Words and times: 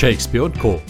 Shakespeare 0.00 0.44
und 0.44 0.58
Co. 0.58 0.80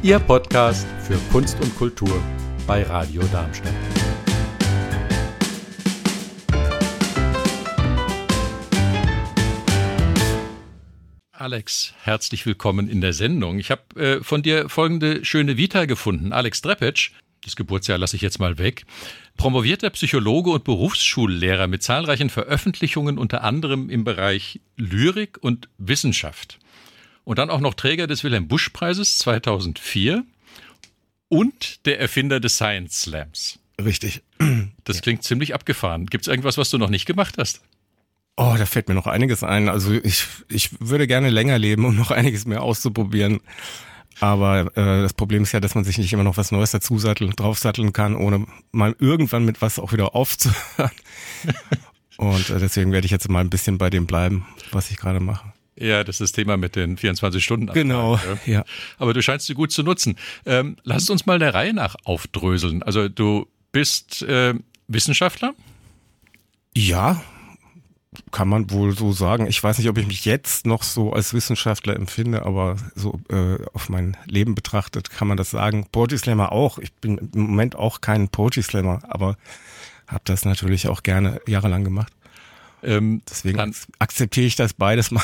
Ihr 0.00 0.20
Podcast 0.20 0.86
für 1.02 1.18
Kunst 1.32 1.60
und 1.60 1.74
Kultur 1.76 2.22
bei 2.68 2.84
Radio 2.84 3.20
Darmstadt. 3.32 3.74
Alex, 11.32 11.94
herzlich 12.00 12.46
willkommen 12.46 12.88
in 12.88 13.00
der 13.00 13.12
Sendung. 13.12 13.58
Ich 13.58 13.72
habe 13.72 13.82
äh, 14.00 14.22
von 14.22 14.42
dir 14.44 14.68
folgende 14.68 15.24
schöne 15.24 15.56
Vita 15.56 15.86
gefunden. 15.86 16.32
Alex 16.32 16.62
Drepetsch, 16.62 17.10
das 17.44 17.56
Geburtsjahr 17.56 17.98
lasse 17.98 18.14
ich 18.14 18.22
jetzt 18.22 18.38
mal 18.38 18.56
weg, 18.58 18.84
promovierter 19.36 19.90
Psychologe 19.90 20.50
und 20.50 20.62
Berufsschullehrer 20.62 21.66
mit 21.66 21.82
zahlreichen 21.82 22.30
Veröffentlichungen 22.30 23.18
unter 23.18 23.42
anderem 23.42 23.90
im 23.90 24.04
Bereich 24.04 24.60
Lyrik 24.76 25.38
und 25.40 25.68
Wissenschaft. 25.76 26.60
Und 27.24 27.38
dann 27.38 27.50
auch 27.50 27.60
noch 27.60 27.74
Träger 27.74 28.06
des 28.06 28.24
Wilhelm 28.24 28.48
Busch 28.48 28.70
Preises 28.70 29.18
2004 29.18 30.24
und 31.28 31.86
der 31.86 32.00
Erfinder 32.00 32.40
des 32.40 32.56
Science 32.56 33.02
Slams. 33.02 33.58
Richtig. 33.80 34.22
Das 34.84 34.96
ja. 34.96 35.02
klingt 35.02 35.22
ziemlich 35.22 35.54
abgefahren. 35.54 36.06
Gibt 36.06 36.24
es 36.24 36.28
irgendwas, 36.28 36.58
was 36.58 36.70
du 36.70 36.78
noch 36.78 36.90
nicht 36.90 37.06
gemacht 37.06 37.36
hast? 37.38 37.62
Oh, 38.36 38.54
da 38.56 38.66
fällt 38.66 38.88
mir 38.88 38.94
noch 38.94 39.06
einiges 39.06 39.44
ein. 39.44 39.68
Also 39.68 39.92
ich, 39.92 40.26
ich 40.48 40.70
würde 40.80 41.06
gerne 41.06 41.30
länger 41.30 41.58
leben, 41.58 41.84
um 41.84 41.94
noch 41.94 42.10
einiges 42.10 42.46
mehr 42.46 42.62
auszuprobieren. 42.62 43.40
Aber 44.20 44.76
äh, 44.76 45.02
das 45.02 45.14
Problem 45.14 45.42
ist 45.42 45.52
ja, 45.52 45.60
dass 45.60 45.74
man 45.74 45.84
sich 45.84 45.98
nicht 45.98 46.12
immer 46.12 46.24
noch 46.24 46.36
was 46.36 46.52
Neues 46.52 46.70
dazu 46.70 46.98
satteln, 46.98 47.30
draufsatteln 47.30 47.92
kann, 47.92 48.16
ohne 48.16 48.46
mal 48.72 48.94
irgendwann 48.98 49.44
mit 49.44 49.62
was 49.62 49.78
auch 49.78 49.92
wieder 49.92 50.14
aufzuhören. 50.14 50.90
Und 52.18 52.50
äh, 52.50 52.58
deswegen 52.58 52.92
werde 52.92 53.06
ich 53.06 53.10
jetzt 53.10 53.30
mal 53.30 53.40
ein 53.40 53.50
bisschen 53.50 53.78
bei 53.78 53.88
dem 53.88 54.06
bleiben, 54.06 54.46
was 54.72 54.90
ich 54.90 54.98
gerade 54.98 55.20
mache. 55.20 55.49
Ja, 55.80 56.04
das 56.04 56.16
ist 56.16 56.20
das 56.20 56.32
Thema 56.32 56.56
mit 56.56 56.76
den 56.76 56.96
24 56.98 57.42
Stunden. 57.42 57.66
Genau, 57.72 58.16
ja. 58.46 58.52
ja. 58.52 58.64
Aber 58.98 59.14
du 59.14 59.22
scheinst 59.22 59.46
sie 59.46 59.54
gut 59.54 59.72
zu 59.72 59.82
nutzen. 59.82 60.16
Ähm, 60.44 60.76
lass 60.84 61.08
uns 61.08 61.24
mal 61.24 61.38
der 61.38 61.54
Reihe 61.54 61.72
nach 61.72 61.96
aufdröseln. 62.04 62.82
Also 62.82 63.08
du 63.08 63.46
bist 63.72 64.22
äh, 64.22 64.54
Wissenschaftler? 64.88 65.54
Ja, 66.76 67.22
kann 68.30 68.48
man 68.48 68.70
wohl 68.70 68.96
so 68.96 69.12
sagen. 69.12 69.46
Ich 69.46 69.62
weiß 69.62 69.78
nicht, 69.78 69.88
ob 69.88 69.96
ich 69.96 70.06
mich 70.06 70.24
jetzt 70.24 70.66
noch 70.66 70.82
so 70.82 71.12
als 71.12 71.32
Wissenschaftler 71.32 71.96
empfinde, 71.96 72.44
aber 72.44 72.76
so 72.94 73.20
äh, 73.30 73.56
auf 73.72 73.88
mein 73.88 74.16
Leben 74.26 74.54
betrachtet 74.54 75.10
kann 75.10 75.28
man 75.28 75.36
das 75.36 75.50
sagen. 75.50 75.86
Poetry 75.90 76.18
Slammer 76.18 76.52
auch. 76.52 76.78
Ich 76.78 76.92
bin 76.92 77.30
im 77.34 77.42
Moment 77.42 77.76
auch 77.76 78.00
kein 78.00 78.28
Poetry 78.28 78.62
Slammer, 78.62 79.00
aber 79.08 79.36
habe 80.06 80.22
das 80.24 80.44
natürlich 80.44 80.88
auch 80.88 81.02
gerne 81.02 81.40
jahrelang 81.46 81.84
gemacht. 81.84 82.12
Ähm, 82.82 83.22
Deswegen 83.28 83.58
dann, 83.58 83.74
akzeptiere 83.98 84.46
ich 84.46 84.56
das 84.56 84.72
beides 84.72 85.10
mal. 85.10 85.22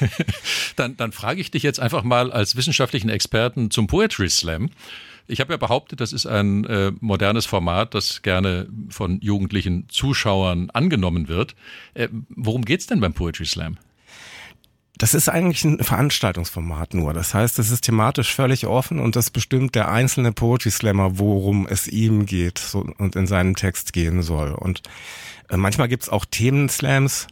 dann, 0.76 0.96
dann 0.96 1.12
frage 1.12 1.40
ich 1.40 1.50
dich 1.50 1.62
jetzt 1.62 1.80
einfach 1.80 2.02
mal 2.02 2.32
als 2.32 2.56
wissenschaftlichen 2.56 3.08
Experten 3.08 3.70
zum 3.70 3.86
Poetry 3.86 4.28
Slam. 4.28 4.70
Ich 5.28 5.40
habe 5.40 5.52
ja 5.52 5.56
behauptet, 5.56 6.00
das 6.00 6.12
ist 6.12 6.26
ein 6.26 6.64
äh, 6.66 6.92
modernes 7.00 7.46
Format, 7.46 7.94
das 7.94 8.22
gerne 8.22 8.68
von 8.90 9.20
jugendlichen 9.20 9.88
Zuschauern 9.88 10.70
angenommen 10.70 11.28
wird. 11.28 11.56
Äh, 11.94 12.08
worum 12.28 12.64
geht's 12.64 12.86
denn 12.86 13.00
beim 13.00 13.12
Poetry 13.12 13.46
Slam? 13.46 13.78
Das 14.98 15.12
ist 15.12 15.28
eigentlich 15.28 15.62
ein 15.64 15.82
Veranstaltungsformat 15.82 16.94
nur. 16.94 17.12
Das 17.12 17.34
heißt, 17.34 17.58
es 17.58 17.70
ist 17.70 17.82
thematisch 17.82 18.34
völlig 18.34 18.66
offen 18.66 18.98
und 18.98 19.14
das 19.14 19.30
bestimmt 19.30 19.74
der 19.74 19.90
einzelne 19.90 20.32
Poetry 20.32 20.70
Slammer, 20.70 21.18
worum 21.18 21.66
es 21.66 21.86
ihm 21.86 22.24
geht 22.24 22.58
so, 22.58 22.86
und 22.96 23.14
in 23.14 23.26
seinem 23.26 23.56
Text 23.56 23.92
gehen 23.92 24.22
soll. 24.22 24.52
Und 24.52 24.82
äh, 25.50 25.56
manchmal 25.58 25.88
gibt's 25.88 26.08
auch 26.08 26.24
Themenslams, 26.24 27.26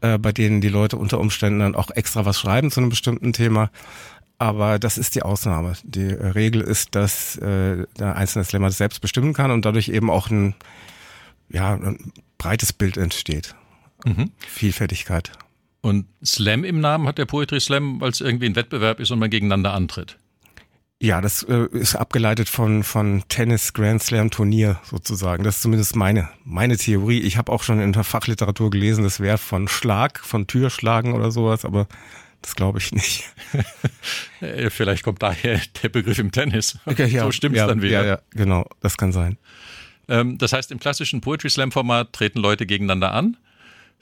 äh, 0.00 0.18
bei 0.18 0.32
denen 0.32 0.62
die 0.62 0.68
Leute 0.68 0.96
unter 0.96 1.20
Umständen 1.20 1.60
dann 1.60 1.74
auch 1.74 1.90
extra 1.90 2.24
was 2.24 2.38
schreiben 2.38 2.70
zu 2.70 2.80
einem 2.80 2.88
bestimmten 2.88 3.34
Thema. 3.34 3.70
Aber 4.38 4.78
das 4.78 4.96
ist 4.96 5.14
die 5.14 5.22
Ausnahme. 5.22 5.74
Die 5.84 6.08
äh, 6.08 6.28
Regel 6.28 6.62
ist, 6.62 6.94
dass 6.94 7.36
äh, 7.36 7.84
der 7.98 8.16
einzelne 8.16 8.46
Slammer 8.46 8.68
das 8.68 8.78
selbst 8.78 9.02
bestimmen 9.02 9.34
kann 9.34 9.50
und 9.50 9.66
dadurch 9.66 9.90
eben 9.90 10.08
auch 10.08 10.30
ein, 10.30 10.54
ja, 11.50 11.74
ein 11.74 12.12
breites 12.38 12.72
Bild 12.72 12.96
entsteht. 12.96 13.54
Mhm. 14.06 14.30
Vielfältigkeit. 14.38 15.32
Und 15.82 16.06
Slam 16.24 16.64
im 16.64 16.80
Namen 16.80 17.06
hat 17.06 17.18
der 17.18 17.26
Poetry 17.26 17.60
Slam, 17.60 18.00
weil 18.00 18.10
es 18.10 18.20
irgendwie 18.20 18.46
ein 18.46 18.56
Wettbewerb 18.56 19.00
ist 19.00 19.10
und 19.10 19.18
man 19.18 19.30
gegeneinander 19.30 19.72
antritt. 19.72 20.18
Ja, 21.02 21.22
das 21.22 21.42
äh, 21.44 21.66
ist 21.72 21.94
abgeleitet 21.94 22.50
von 22.50 22.82
von 22.82 23.24
Tennis 23.28 23.72
Grand 23.72 24.02
Slam 24.02 24.30
Turnier 24.30 24.78
sozusagen. 24.84 25.44
Das 25.44 25.56
ist 25.56 25.62
zumindest 25.62 25.96
meine 25.96 26.28
meine 26.44 26.76
Theorie. 26.76 27.20
Ich 27.20 27.38
habe 27.38 27.50
auch 27.50 27.62
schon 27.62 27.80
in 27.80 27.94
der 27.94 28.04
Fachliteratur 28.04 28.68
gelesen, 28.68 29.04
das 29.04 29.18
wäre 29.18 29.38
von 29.38 29.66
Schlag, 29.66 30.20
von 30.20 30.46
Türschlagen 30.46 31.14
oder 31.14 31.30
sowas, 31.30 31.64
aber 31.64 31.88
das 32.42 32.54
glaube 32.54 32.78
ich 32.78 32.92
nicht. 32.92 33.24
Äh, 34.40 34.70
vielleicht 34.70 35.02
kommt 35.02 35.22
daher 35.22 35.60
der 35.82 35.90
Begriff 35.90 36.18
im 36.18 36.32
Tennis. 36.32 36.78
Okay, 36.86 37.04
ja, 37.08 37.24
so 37.24 37.30
stimmt 37.30 37.56
es 37.56 37.60
ja, 37.60 37.66
dann 37.66 37.82
wieder. 37.82 38.00
Ja, 38.00 38.06
ja, 38.06 38.20
genau, 38.30 38.66
das 38.80 38.96
kann 38.96 39.12
sein. 39.12 39.36
Ähm, 40.08 40.38
das 40.38 40.54
heißt, 40.54 40.72
im 40.72 40.80
klassischen 40.80 41.20
Poetry 41.20 41.50
Slam 41.50 41.72
Format 41.72 42.14
treten 42.14 42.40
Leute 42.40 42.64
gegeneinander 42.64 43.12
an, 43.12 43.36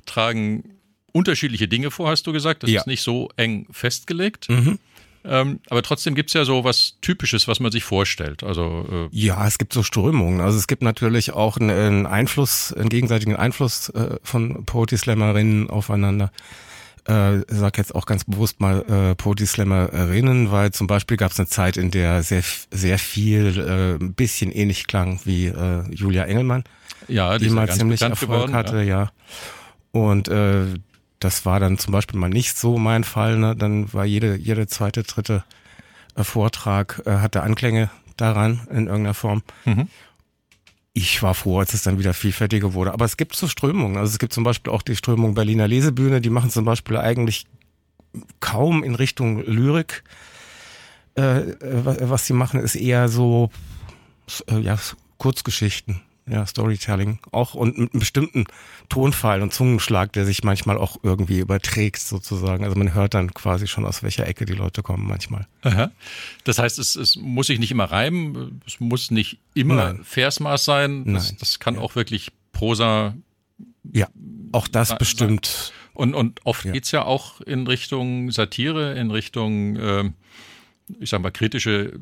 tragen 0.07 0.78
unterschiedliche 1.13 1.69
Dinge 1.69 1.91
vor, 1.91 2.11
hast 2.11 2.27
du 2.27 2.33
gesagt. 2.33 2.63
Das 2.63 2.71
ja. 2.71 2.81
ist 2.81 2.87
nicht 2.87 3.03
so 3.03 3.29
eng 3.37 3.67
festgelegt. 3.71 4.49
Mhm. 4.49 4.79
Ähm, 5.25 5.61
aber 5.69 5.83
trotzdem 5.83 6.15
gibt's 6.15 6.33
ja 6.33 6.45
so 6.45 6.65
was 6.65 6.95
Typisches, 7.03 7.49
was 7.49 7.61
man 7.61 7.73
sich 7.73 7.85
vorstellt. 7.85 8.45
Also 8.45 9.09
äh 9.13 9.17
ja, 9.17 9.47
es 9.47 9.59
gibt 9.59 9.73
so 9.73 9.83
Strömungen. 9.83 10.41
Also 10.41 10.57
es 10.59 10.67
gibt 10.67 10.83
natürlich 10.83 11.33
auch 11.33 11.57
einen 11.57 12.07
Einfluss, 12.07 12.73
einen 12.73 12.89
gegenseitigen 12.89 13.37
Einfluss 13.37 13.89
äh, 13.91 14.17
von 14.23 14.65
Poetry 14.65 14.97
Slammerinnen 14.97 15.71
aufeinander 15.71 16.31
äh, 17.09 17.41
sag 17.49 17.79
jetzt 17.79 17.95
auch 17.95 18.05
ganz 18.05 18.25
bewusst 18.25 18.61
mal 18.61 18.83
äh, 18.83 19.15
Poetry 19.15 19.47
Slammerinnen, 19.47 20.51
weil 20.51 20.73
zum 20.73 20.87
Beispiel 20.87 21.17
gab 21.17 21.33
es 21.33 21.39
eine 21.39 21.49
Zeit, 21.49 21.77
in 21.77 21.91
der 21.91 22.23
sehr 22.23 22.43
sehr 22.71 22.99
viel 22.99 23.59
äh, 23.59 24.03
ein 24.03 24.13
bisschen 24.13 24.53
ähnlich 24.53 24.87
klang 24.87 25.19
wie 25.25 25.47
äh, 25.47 25.83
Julia 25.91 26.25
Engelmann, 26.25 26.65
ja, 27.09 27.39
die, 27.39 27.49
die 27.49 27.51
mal 27.51 27.71
ziemlich 27.71 28.03
Erfolg 28.03 28.31
geworden, 28.31 28.53
hatte, 28.53 28.83
ja. 28.83 28.83
ja. 28.83 29.11
Und 29.91 30.29
äh, 30.29 30.67
das 31.21 31.45
war 31.45 31.61
dann 31.61 31.79
zum 31.79 31.93
Beispiel 31.93 32.19
mal 32.19 32.29
nicht 32.29 32.57
so 32.57 32.79
mein 32.79 33.05
Fall. 33.05 33.39
Ne? 33.39 33.57
Dann 33.57 33.93
war 33.93 34.05
jede 34.05 34.37
jede 34.37 34.67
zweite, 34.67 35.03
dritte 35.03 35.45
äh, 36.15 36.25
Vortrag 36.25 37.03
äh, 37.07 37.19
hatte 37.19 37.43
Anklänge 37.43 37.91
daran 38.17 38.67
in 38.71 38.87
irgendeiner 38.87 39.15
Form. 39.15 39.43
Mhm 39.65 39.89
ich 40.99 41.23
war 41.23 41.35
froh, 41.35 41.61
als 41.61 41.75
es 41.75 41.85
dann 41.85 42.01
wieder 42.01 42.13
vielfältiger 42.13 42.75
wurde. 42.75 42.93
Aber 42.93 43.05
es 43.05 43.17
gibt 43.17 43.37
so 43.37 43.47
Strömungen. 43.47 43.97
Also 43.97 44.11
es 44.11 44.19
gibt 44.19 44.33
zum 44.33 44.43
Beispiel 44.43 44.73
auch 44.73 44.83
die 44.83 44.97
Strömung 44.97 45.35
Berliner 45.35 45.69
Lesebühne, 45.69 46.21
die 46.21 46.31
machen 46.31 46.51
zum 46.51 46.65
Beispiel 46.65 46.97
eigentlich 46.97 47.47
kaum 48.41 48.83
in 48.83 48.97
Richtung 48.97 49.45
Lyrik. 49.45 50.03
Äh, 51.15 51.55
was 51.61 52.27
sie 52.27 52.33
machen, 52.33 52.59
ist 52.59 52.75
eher 52.75 53.09
so 53.09 53.51
äh, 54.51 54.59
ja, 54.59 54.77
Kurzgeschichten 55.19 56.01
ja, 56.31 56.47
Storytelling. 56.47 57.19
Auch 57.33 57.55
und 57.55 57.79
mit 57.79 57.93
einem 57.93 58.01
bestimmten 58.01 58.45
Tonfall 58.89 59.43
und 59.43 59.53
Zungenschlag, 59.53 60.13
der 60.13 60.25
sich 60.25 60.45
manchmal 60.45 60.79
auch 60.79 60.99
irgendwie 61.03 61.39
überträgt, 61.39 62.01
sozusagen. 62.01 62.65
Also 62.65 62.77
man 62.77 62.95
hört 62.95 63.15
dann 63.15 63.35
quasi 63.35 63.67
schon, 63.67 63.85
aus 63.85 64.03
welcher 64.03 64.27
Ecke 64.27 64.45
die 64.45 64.55
Leute 64.55 64.83
kommen 64.83 65.07
manchmal. 65.07 65.47
Aha. 65.63 65.91
Das 66.45 66.59
heißt, 66.59 66.79
es, 66.79 66.97
es 66.97 67.17
muss 67.17 67.49
sich 67.49 67.59
nicht 67.59 67.71
immer 67.71 67.85
reimen, 67.85 68.61
es 68.67 68.81
muss 68.81 69.11
nicht 69.11 69.39
immer 69.55 69.77
Nein. 69.77 70.05
Versmaß 70.05 70.65
sein. 70.65 71.13
Das, 71.13 71.29
Nein. 71.29 71.37
das 71.41 71.59
kann 71.59 71.75
ja. 71.75 71.81
auch 71.81 71.95
wirklich 71.95 72.33
Prosa. 72.53 73.15
Ja, 73.93 74.09
auch 74.53 74.69
das 74.69 74.89
sein. 74.89 74.99
bestimmt. 74.99 75.73
Und, 75.95 76.15
und 76.15 76.41
oft 76.45 76.65
ja. 76.65 76.73
geht's 76.73 76.93
ja 76.93 77.05
auch 77.05 77.41
in 77.41 77.67
Richtung 77.67 78.31
Satire, 78.31 78.97
in 78.97 79.11
Richtung 79.11 79.77
äh, 79.77 80.11
ich 81.01 81.11
sag 81.11 81.21
mal, 81.21 81.31
kritische 81.31 81.99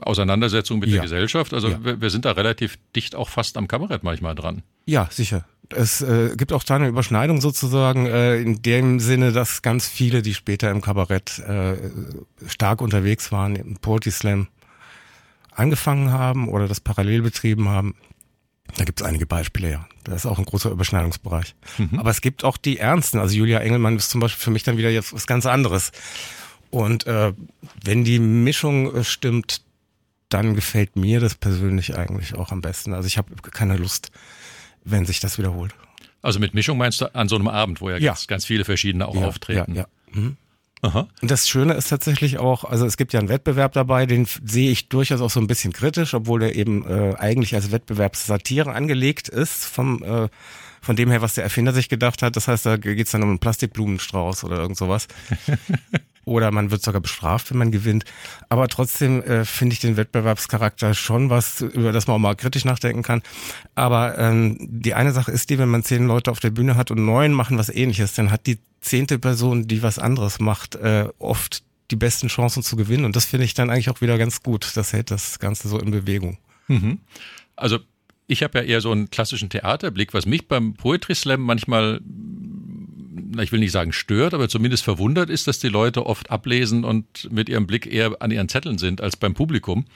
Auseinandersetzung 0.00 0.78
mit 0.78 0.88
ja. 0.88 0.96
der 0.96 1.02
Gesellschaft. 1.02 1.54
Also 1.54 1.68
ja. 1.68 1.84
wir, 1.84 2.00
wir, 2.00 2.10
sind 2.10 2.24
da 2.24 2.32
relativ 2.32 2.78
dicht 2.94 3.14
auch 3.14 3.28
fast 3.28 3.56
am 3.56 3.68
Kabarett 3.68 4.02
manchmal 4.02 4.34
dran. 4.34 4.62
Ja, 4.86 5.08
sicher. 5.10 5.44
Es 5.68 6.00
äh, 6.00 6.34
gibt 6.36 6.52
auch 6.52 6.62
da 6.62 6.76
eine 6.76 6.88
Überschneidung 6.88 7.40
sozusagen 7.40 8.06
äh, 8.06 8.36
in 8.36 8.62
dem 8.62 9.00
Sinne, 9.00 9.32
dass 9.32 9.62
ganz 9.62 9.88
viele, 9.88 10.22
die 10.22 10.34
später 10.34 10.70
im 10.70 10.80
Kabarett 10.80 11.40
äh, 11.40 11.74
stark 12.46 12.80
unterwegs 12.80 13.32
waren, 13.32 13.56
im 13.56 13.76
Poetry 13.78 14.12
Slam 14.12 14.48
angefangen 15.50 16.12
haben 16.12 16.48
oder 16.48 16.68
das 16.68 16.80
parallel 16.80 17.22
betrieben 17.22 17.68
haben. 17.68 17.94
Da 18.76 18.84
gibt 18.84 19.00
es 19.00 19.06
einige 19.06 19.26
Beispiele, 19.26 19.70
ja. 19.70 19.86
Da 20.04 20.14
ist 20.14 20.26
auch 20.26 20.38
ein 20.38 20.44
großer 20.44 20.70
Überschneidungsbereich. 20.70 21.54
Mhm. 21.78 21.98
Aber 21.98 22.10
es 22.10 22.20
gibt 22.20 22.44
auch 22.44 22.56
die 22.56 22.78
Ernsten. 22.78 23.18
Also 23.18 23.34
Julia 23.34 23.58
Engelmann 23.60 23.96
ist 23.96 24.10
zum 24.10 24.20
Beispiel 24.20 24.42
für 24.42 24.50
mich 24.50 24.62
dann 24.62 24.76
wieder 24.76 24.90
jetzt 24.90 25.12
was 25.12 25.26
ganz 25.26 25.46
anderes. 25.46 25.92
Und 26.70 27.06
äh, 27.06 27.32
wenn 27.84 28.04
die 28.04 28.18
Mischung 28.18 28.94
äh, 28.94 29.04
stimmt, 29.04 29.62
dann 30.28 30.54
gefällt 30.54 30.96
mir 30.96 31.20
das 31.20 31.34
persönlich 31.34 31.96
eigentlich 31.96 32.34
auch 32.34 32.50
am 32.50 32.60
besten. 32.60 32.92
Also 32.94 33.06
ich 33.06 33.18
habe 33.18 33.34
keine 33.50 33.76
Lust, 33.76 34.10
wenn 34.84 35.06
sich 35.06 35.20
das 35.20 35.38
wiederholt. 35.38 35.74
Also 36.22 36.40
mit 36.40 36.54
Mischung 36.54 36.78
meinst 36.78 37.00
du 37.00 37.14
an 37.14 37.28
so 37.28 37.36
einem 37.36 37.48
Abend, 37.48 37.80
wo 37.80 37.90
ja, 37.90 37.98
ja. 37.98 38.12
Ganz, 38.12 38.26
ganz, 38.26 38.44
viele 38.44 38.64
verschiedene 38.64 39.06
auch 39.06 39.14
ja, 39.14 39.26
auftreten? 39.26 39.74
Ja, 39.74 39.82
ja. 39.82 40.20
Mhm. 40.20 40.36
Aha. 40.82 41.08
Und 41.22 41.30
das 41.30 41.48
Schöne 41.48 41.74
ist 41.74 41.88
tatsächlich 41.88 42.38
auch, 42.38 42.64
also 42.64 42.84
es 42.84 42.96
gibt 42.96 43.12
ja 43.12 43.20
einen 43.20 43.28
Wettbewerb 43.28 43.72
dabei, 43.72 44.06
den 44.06 44.26
sehe 44.26 44.70
ich 44.70 44.88
durchaus 44.88 45.20
auch 45.20 45.30
so 45.30 45.40
ein 45.40 45.46
bisschen 45.46 45.72
kritisch, 45.72 46.14
obwohl 46.14 46.40
der 46.40 46.54
eben 46.54 46.86
äh, 46.86 47.14
eigentlich 47.16 47.54
als 47.54 47.72
Wettbewerbssatire 47.72 48.72
angelegt 48.72 49.28
ist, 49.28 49.64
vom, 49.64 50.02
äh, 50.02 50.28
von 50.82 50.96
dem 50.96 51.10
her, 51.10 51.22
was 51.22 51.34
der 51.34 51.44
Erfinder 51.44 51.72
sich 51.72 51.88
gedacht 51.88 52.22
hat. 52.22 52.36
Das 52.36 52.48
heißt, 52.48 52.66
da 52.66 52.76
geht 52.76 53.06
es 53.06 53.12
dann 53.12 53.22
um 53.22 53.30
einen 53.30 53.38
Plastikblumenstrauß 53.38 54.44
oder 54.44 54.58
irgend 54.58 54.76
sowas. 54.76 55.08
oder 56.26 56.50
man 56.50 56.70
wird 56.70 56.82
sogar 56.82 57.00
bestraft, 57.00 57.50
wenn 57.50 57.58
man 57.58 57.70
gewinnt. 57.70 58.04
Aber 58.48 58.68
trotzdem 58.68 59.22
äh, 59.22 59.44
finde 59.44 59.74
ich 59.74 59.80
den 59.80 59.96
Wettbewerbscharakter 59.96 60.92
schon 60.92 61.30
was, 61.30 61.62
über 61.62 61.92
das 61.92 62.08
man 62.08 62.16
auch 62.16 62.20
mal 62.20 62.34
kritisch 62.34 62.64
nachdenken 62.64 63.02
kann. 63.02 63.22
Aber 63.76 64.18
ähm, 64.18 64.58
die 64.60 64.94
eine 64.94 65.12
Sache 65.12 65.30
ist 65.30 65.48
die, 65.48 65.58
wenn 65.58 65.68
man 65.68 65.84
zehn 65.84 66.06
Leute 66.06 66.32
auf 66.32 66.40
der 66.40 66.50
Bühne 66.50 66.74
hat 66.74 66.90
und 66.90 67.04
neun 67.04 67.32
machen 67.32 67.56
was 67.58 67.68
ähnliches, 67.68 68.14
dann 68.14 68.30
hat 68.32 68.46
die 68.46 68.58
zehnte 68.80 69.18
Person, 69.20 69.68
die 69.68 69.82
was 69.82 70.00
anderes 70.00 70.40
macht, 70.40 70.74
äh, 70.74 71.08
oft 71.18 71.62
die 71.92 71.96
besten 71.96 72.26
Chancen 72.26 72.64
zu 72.64 72.74
gewinnen. 72.74 73.04
Und 73.04 73.14
das 73.14 73.24
finde 73.24 73.44
ich 73.44 73.54
dann 73.54 73.70
eigentlich 73.70 73.88
auch 73.88 74.00
wieder 74.00 74.18
ganz 74.18 74.42
gut. 74.42 74.76
Das 74.76 74.92
hält 74.92 75.12
das 75.12 75.38
Ganze 75.38 75.68
so 75.68 75.78
in 75.78 75.92
Bewegung. 75.92 76.38
Mhm. 76.66 76.98
Also 77.54 77.78
ich 78.26 78.42
habe 78.42 78.58
ja 78.58 78.64
eher 78.64 78.80
so 78.80 78.90
einen 78.90 79.10
klassischen 79.10 79.48
Theaterblick, 79.48 80.12
was 80.12 80.26
mich 80.26 80.48
beim 80.48 80.74
Poetry 80.74 81.14
Slam 81.14 81.40
manchmal 81.40 82.00
ich 83.40 83.52
will 83.52 83.60
nicht 83.60 83.72
sagen 83.72 83.92
stört, 83.92 84.34
aber 84.34 84.48
zumindest 84.48 84.84
verwundert 84.84 85.30
ist, 85.30 85.46
dass 85.46 85.58
die 85.58 85.68
Leute 85.68 86.06
oft 86.06 86.30
ablesen 86.30 86.84
und 86.84 87.30
mit 87.30 87.48
ihrem 87.48 87.66
Blick 87.66 87.86
eher 87.86 88.16
an 88.20 88.30
ihren 88.30 88.48
Zetteln 88.48 88.78
sind 88.78 89.00
als 89.00 89.16
beim 89.16 89.34
Publikum. 89.34 89.86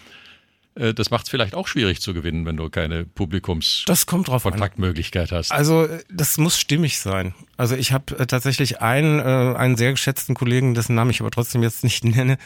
Äh, 0.75 0.95
das 0.95 1.11
macht 1.11 1.25
es 1.25 1.31
vielleicht 1.31 1.55
auch 1.55 1.67
schwierig 1.67 2.01
zu 2.01 2.15
gewinnen, 2.15 2.47
wenn 2.47 2.57
du 2.57 2.69
keine 2.71 3.05
Publikums 3.05 3.85
das 3.87 4.07
kommt 4.07 4.29
drauf 4.29 4.45
Kontaktmöglichkeit 4.45 5.33
hast. 5.33 5.53
Also 5.53 5.85
äh, 5.85 6.03
das 6.11 6.39
muss 6.39 6.59
stimmig 6.59 6.99
sein. 6.99 7.35
Also 7.57 7.77
ich 7.77 7.93
habe 7.93 8.19
äh, 8.19 8.27
tatsächlich 8.27 8.81
einen, 8.81 9.21
einen 9.21 9.77
sehr 9.77 9.91
geschätzten 9.91 10.35
Kollegen, 10.35 10.75
dessen 10.75 10.95
Namen 10.95 11.11
ich 11.11 11.21
aber 11.21 11.31
trotzdem 11.31 11.63
jetzt 11.63 11.85
nicht 11.85 12.05
nenne, 12.05 12.39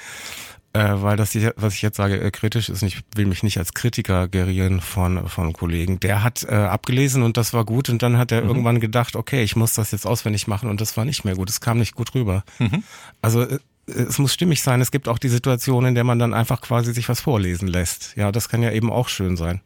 äh, 0.74 1.02
weil 1.02 1.16
das, 1.16 1.36
was 1.56 1.74
ich 1.74 1.82
jetzt 1.82 1.96
sage, 1.96 2.20
äh, 2.20 2.30
kritisch 2.32 2.68
ist. 2.68 2.82
Ich 2.82 3.00
will 3.14 3.26
mich 3.26 3.44
nicht 3.44 3.58
als 3.58 3.74
Kritiker 3.74 4.26
gerieren 4.26 4.80
von, 4.80 5.28
von 5.28 5.52
Kollegen. 5.52 6.00
Der 6.00 6.24
hat 6.24 6.44
äh, 6.48 6.54
abgelesen 6.54 7.22
und 7.22 7.36
das 7.36 7.54
war 7.54 7.64
gut 7.64 7.88
und 7.88 8.02
dann 8.02 8.18
hat 8.18 8.32
er 8.32 8.42
mhm. 8.42 8.48
irgendwann 8.48 8.80
gedacht, 8.80 9.14
okay, 9.14 9.44
ich 9.44 9.54
muss 9.54 9.74
das 9.74 9.92
jetzt 9.92 10.04
auswendig 10.04 10.48
machen 10.48 10.68
und 10.68 10.80
das 10.80 10.96
war 10.96 11.04
nicht 11.04 11.24
mehr 11.24 11.36
gut. 11.36 11.48
Es 11.48 11.60
kam 11.60 11.78
nicht 11.78 11.94
gut 11.94 12.14
rüber. 12.16 12.42
Mhm. 12.58 12.82
Also 13.22 13.42
äh, 13.42 13.60
es 13.86 14.18
muss 14.18 14.34
stimmig 14.34 14.62
sein. 14.62 14.80
Es 14.80 14.90
gibt 14.90 15.08
auch 15.08 15.18
die 15.18 15.28
Situation, 15.28 15.86
in 15.86 15.94
der 15.94 16.04
man 16.04 16.18
dann 16.18 16.34
einfach 16.34 16.60
quasi 16.60 16.92
sich 16.92 17.08
was 17.08 17.20
vorlesen 17.20 17.68
lässt. 17.68 18.16
Ja, 18.16 18.32
das 18.32 18.48
kann 18.48 18.60
ja 18.60 18.72
eben 18.72 18.90
auch 18.90 19.08
schön 19.08 19.36
sein. 19.36 19.60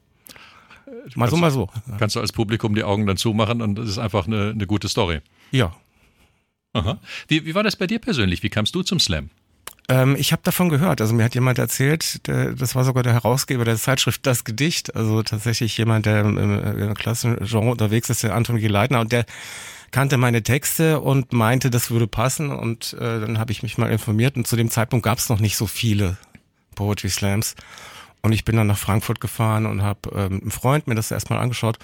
Mal 1.15 1.25
kannst, 1.25 1.31
so, 1.31 1.37
mal 1.39 1.51
so. 1.51 1.71
Kannst 1.99 2.17
du 2.17 2.21
als 2.21 2.33
Publikum 2.33 2.75
die 2.75 2.85
Augen 2.85 3.07
dann 3.07 3.17
zumachen 3.17 3.63
und 3.63 3.77
das 3.77 3.89
ist 3.89 3.99
einfach 3.99 4.27
eine, 4.27 4.51
eine 4.51 4.67
gute 4.67 4.89
Story. 4.89 5.21
Ja. 5.53 5.75
Aha. 6.75 6.99
Wie, 7.29 7.47
wie 7.47 7.55
war 7.55 7.63
das 7.63 7.77
bei 7.77 7.87
dir 7.87 7.99
persönlich? 7.99 8.43
Wie 8.43 8.51
kamst 8.51 8.75
du 8.75 8.83
zum 8.83 9.01
Slam? 9.01 9.31
Ähm, 9.89 10.17
ich 10.19 10.33
habe 10.33 10.43
davon 10.43 10.69
gehört. 10.69 11.01
Also 11.01 11.15
mir 11.15 11.25
hat 11.25 11.35
jemand 11.35 11.59
erzählt, 11.59 12.27
der, 12.27 12.53
das 12.53 12.75
war 12.75 12.85
sogar 12.85 13.03
der 13.03 13.15
Herausgeber 13.15 13.65
der 13.65 13.77
Zeitschrift 13.77 14.27
Das 14.27 14.45
Gedicht. 14.45 14.95
Also 14.95 15.23
tatsächlich 15.23 15.77
jemand, 15.79 16.07
der 16.07 16.21
im, 16.21 16.37
im 16.37 16.95
klassischen 16.95 17.45
Genre 17.45 17.71
unterwegs 17.71 18.11
ist, 18.11 18.23
der 18.23 18.35
Anton 18.35 18.59
G. 18.59 18.67
Leitner. 18.67 19.01
Und 19.01 19.13
der 19.13 19.25
kannte 19.91 20.19
meine 20.19 20.43
Texte 20.43 21.01
und 21.01 21.33
meinte, 21.33 21.71
das 21.71 21.91
würde 21.91 22.07
passen. 22.07 22.51
Und 22.51 22.95
äh, 22.95 23.21
dann 23.21 23.39
habe 23.39 23.53
ich 23.53 23.63
mich 23.63 23.79
mal 23.79 23.91
informiert. 23.91 24.37
Und 24.37 24.47
zu 24.47 24.57
dem 24.57 24.71
Zeitpunkt 24.71 25.05
gab 25.05 25.19
es 25.19 25.31
noch 25.31 25.41
nicht 25.41 25.57
so 25.57 25.67
viele 25.67 26.19
Poetry 26.75 27.09
Slams. 27.09 27.55
Und 28.21 28.33
ich 28.33 28.45
bin 28.45 28.57
dann 28.57 28.67
nach 28.67 28.79
Frankfurt 28.79 29.21
gefahren 29.21 29.65
und 29.65 29.83
habe 29.83 30.11
ähm, 30.15 30.41
einen 30.43 30.51
Freund 30.51 30.87
mir 30.87 30.95
das 30.95 31.11
erstmal 31.11 31.39
angeschaut 31.39 31.79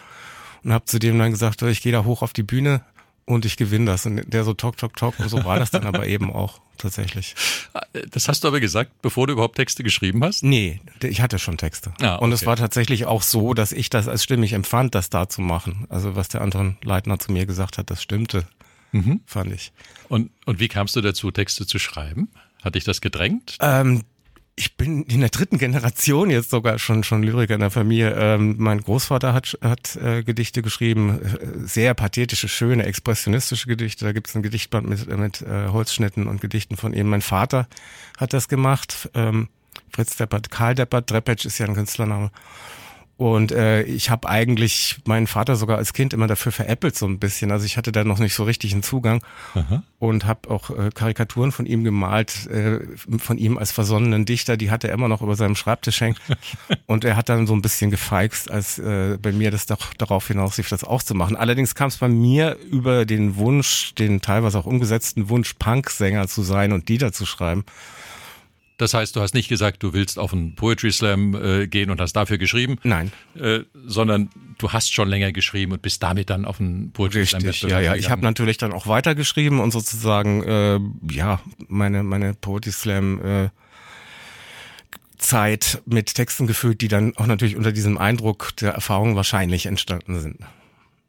und 0.62 0.72
habe 0.72 0.84
zu 0.84 0.98
dem 0.98 1.18
dann 1.18 1.30
gesagt, 1.30 1.62
ich 1.62 1.80
gehe 1.80 1.92
da 1.92 2.04
hoch 2.04 2.22
auf 2.22 2.32
die 2.32 2.42
Bühne 2.42 2.82
und 3.26 3.44
ich 3.44 3.56
gewinne 3.56 3.86
das. 3.86 4.06
Und 4.06 4.22
der 4.32 4.44
so 4.44 4.54
tok, 4.54 4.76
tok, 4.76 4.96
tok. 4.96 5.18
Und 5.18 5.28
so 5.28 5.44
war 5.44 5.58
das 5.58 5.70
dann 5.70 5.84
aber 5.84 6.06
eben 6.06 6.32
auch 6.32 6.60
tatsächlich. 6.78 7.34
Das 8.10 8.28
hast 8.28 8.44
du 8.44 8.48
aber 8.48 8.60
gesagt, 8.60 8.90
bevor 9.02 9.26
du 9.26 9.32
überhaupt 9.32 9.56
Texte 9.56 9.82
geschrieben 9.82 10.22
hast? 10.24 10.42
Nee, 10.42 10.80
ich 11.02 11.20
hatte 11.20 11.38
schon 11.38 11.56
Texte. 11.56 11.92
Ah, 12.00 12.16
okay. 12.16 12.24
Und 12.24 12.32
es 12.32 12.46
war 12.46 12.56
tatsächlich 12.56 13.06
auch 13.06 13.22
so, 13.22 13.54
dass 13.54 13.72
ich 13.72 13.90
das 13.90 14.08
als 14.08 14.24
stimmig 14.24 14.52
empfand, 14.52 14.94
das 14.94 15.10
da 15.10 15.28
zu 15.28 15.40
machen. 15.40 15.86
Also 15.88 16.16
was 16.16 16.28
der 16.28 16.42
Anton 16.42 16.76
Leitner 16.82 17.18
zu 17.18 17.32
mir 17.32 17.46
gesagt 17.46 17.78
hat, 17.78 17.90
das 17.90 18.02
stimmte, 18.02 18.46
mhm. 18.92 19.20
fand 19.26 19.52
ich. 19.52 19.72
Und, 20.08 20.30
und 20.44 20.60
wie 20.60 20.68
kamst 20.68 20.96
du 20.96 21.00
dazu, 21.00 21.30
Texte 21.30 21.66
zu 21.66 21.78
schreiben? 21.78 22.28
Hat 22.62 22.74
dich 22.74 22.84
das 22.84 23.00
gedrängt? 23.00 23.56
Ähm, 23.60 24.04
ich 24.56 24.76
bin 24.76 25.02
in 25.04 25.20
der 25.20 25.30
dritten 25.30 25.58
Generation 25.58 26.30
jetzt 26.30 26.50
sogar 26.50 26.78
schon 26.78 27.02
schon 27.02 27.22
Lyriker 27.22 27.54
in 27.54 27.60
der 27.60 27.70
Familie. 27.70 28.14
Ähm, 28.16 28.54
mein 28.58 28.80
Großvater 28.80 29.34
hat 29.34 29.58
hat 29.60 29.96
äh, 29.96 30.22
Gedichte 30.22 30.62
geschrieben, 30.62 31.20
äh, 31.20 31.66
sehr 31.66 31.94
pathetische, 31.94 32.48
schöne, 32.48 32.84
expressionistische 32.84 33.66
Gedichte. 33.66 34.04
Da 34.04 34.12
gibt 34.12 34.28
es 34.28 34.36
ein 34.36 34.42
Gedichtband 34.42 34.88
mit 34.88 35.08
mit 35.08 35.42
äh, 35.42 35.68
Holzschnitten 35.68 36.28
und 36.28 36.40
Gedichten 36.40 36.76
von 36.76 36.92
ihm. 36.92 37.08
Mein 37.08 37.22
Vater 37.22 37.66
hat 38.16 38.32
das 38.32 38.48
gemacht. 38.48 39.10
Ähm, 39.14 39.48
Fritz 39.90 40.16
Deppert, 40.16 40.50
Karl 40.50 40.74
Deppert, 40.74 41.10
Dreppetsch 41.10 41.44
ist 41.46 41.58
ja 41.58 41.66
ein 41.66 41.74
Künstlername. 41.74 42.30
Und 43.16 43.52
äh, 43.52 43.82
ich 43.82 44.10
habe 44.10 44.28
eigentlich 44.28 44.96
meinen 45.04 45.28
Vater 45.28 45.54
sogar 45.54 45.78
als 45.78 45.92
Kind 45.92 46.12
immer 46.12 46.26
dafür 46.26 46.50
veräppelt 46.50 46.96
so 46.96 47.06
ein 47.06 47.20
bisschen. 47.20 47.52
Also 47.52 47.64
ich 47.64 47.76
hatte 47.76 47.92
da 47.92 48.02
noch 48.02 48.18
nicht 48.18 48.34
so 48.34 48.42
richtig 48.42 48.72
einen 48.72 48.82
Zugang 48.82 49.22
Aha. 49.54 49.84
und 50.00 50.26
habe 50.26 50.50
auch 50.50 50.70
äh, 50.70 50.90
Karikaturen 50.92 51.52
von 51.52 51.64
ihm 51.66 51.84
gemalt, 51.84 52.46
äh, 52.48 52.80
von 53.18 53.38
ihm 53.38 53.56
als 53.56 53.70
versonnenen 53.70 54.24
Dichter. 54.24 54.56
Die 54.56 54.72
hat 54.72 54.82
er 54.82 54.92
immer 54.92 55.06
noch 55.06 55.22
über 55.22 55.36
seinem 55.36 55.54
Schreibtisch 55.54 56.00
hängen. 56.00 56.16
und 56.86 57.04
er 57.04 57.16
hat 57.16 57.28
dann 57.28 57.46
so 57.46 57.54
ein 57.54 57.62
bisschen 57.62 57.92
gefeixt, 57.92 58.50
als 58.50 58.80
äh, 58.80 59.16
bei 59.22 59.30
mir 59.30 59.52
das 59.52 59.66
doch 59.66 59.94
darauf 59.94 60.26
hinaus 60.26 60.56
lief, 60.56 60.68
das 60.68 60.82
auch 60.82 61.02
zu 61.02 61.14
machen. 61.14 61.36
Allerdings 61.36 61.76
kam 61.76 61.88
es 61.88 61.98
bei 61.98 62.08
mir 62.08 62.56
über 62.68 63.06
den 63.06 63.36
Wunsch, 63.36 63.94
den 63.94 64.22
teilweise 64.22 64.58
auch 64.58 64.66
umgesetzten 64.66 65.28
Wunsch, 65.28 65.54
Punksänger 65.54 66.26
zu 66.26 66.42
sein 66.42 66.72
und 66.72 66.88
Lieder 66.88 67.12
zu 67.12 67.26
schreiben. 67.26 67.64
Das 68.76 68.92
heißt, 68.92 69.14
du 69.14 69.20
hast 69.20 69.34
nicht 69.34 69.48
gesagt, 69.48 69.82
du 69.84 69.92
willst 69.92 70.18
auf 70.18 70.32
einen 70.32 70.56
Poetry 70.56 70.90
Slam 70.90 71.34
äh, 71.34 71.68
gehen 71.68 71.90
und 71.90 72.00
hast 72.00 72.14
dafür 72.14 72.38
geschrieben. 72.38 72.76
Nein. 72.82 73.12
Äh, 73.36 73.60
sondern 73.86 74.30
du 74.58 74.72
hast 74.72 74.92
schon 74.92 75.08
länger 75.08 75.30
geschrieben 75.30 75.72
und 75.72 75.82
bist 75.82 76.02
damit 76.02 76.28
dann 76.28 76.44
auf 76.44 76.60
einen 76.60 76.90
Poetry 76.90 77.20
Richtig, 77.20 77.40
Slam 77.40 77.48
Richtig, 77.48 77.70
Ja, 77.70 77.80
ja. 77.80 77.94
Ich 77.94 78.10
habe 78.10 78.22
natürlich 78.22 78.58
dann 78.58 78.72
auch 78.72 78.88
weitergeschrieben 78.88 79.60
und 79.60 79.70
sozusagen 79.70 80.42
äh, 80.42 80.80
ja 81.12 81.40
meine 81.68 82.02
meine 82.02 82.34
Poetry 82.34 82.72
Slam 82.72 83.24
äh, 83.24 83.48
Zeit 85.18 85.80
mit 85.86 86.14
Texten 86.14 86.46
gefüllt, 86.48 86.80
die 86.80 86.88
dann 86.88 87.16
auch 87.16 87.26
natürlich 87.26 87.56
unter 87.56 87.72
diesem 87.72 87.96
Eindruck 87.96 88.56
der 88.56 88.72
Erfahrung 88.72 89.14
wahrscheinlich 89.14 89.66
entstanden 89.66 90.20
sind. 90.20 90.38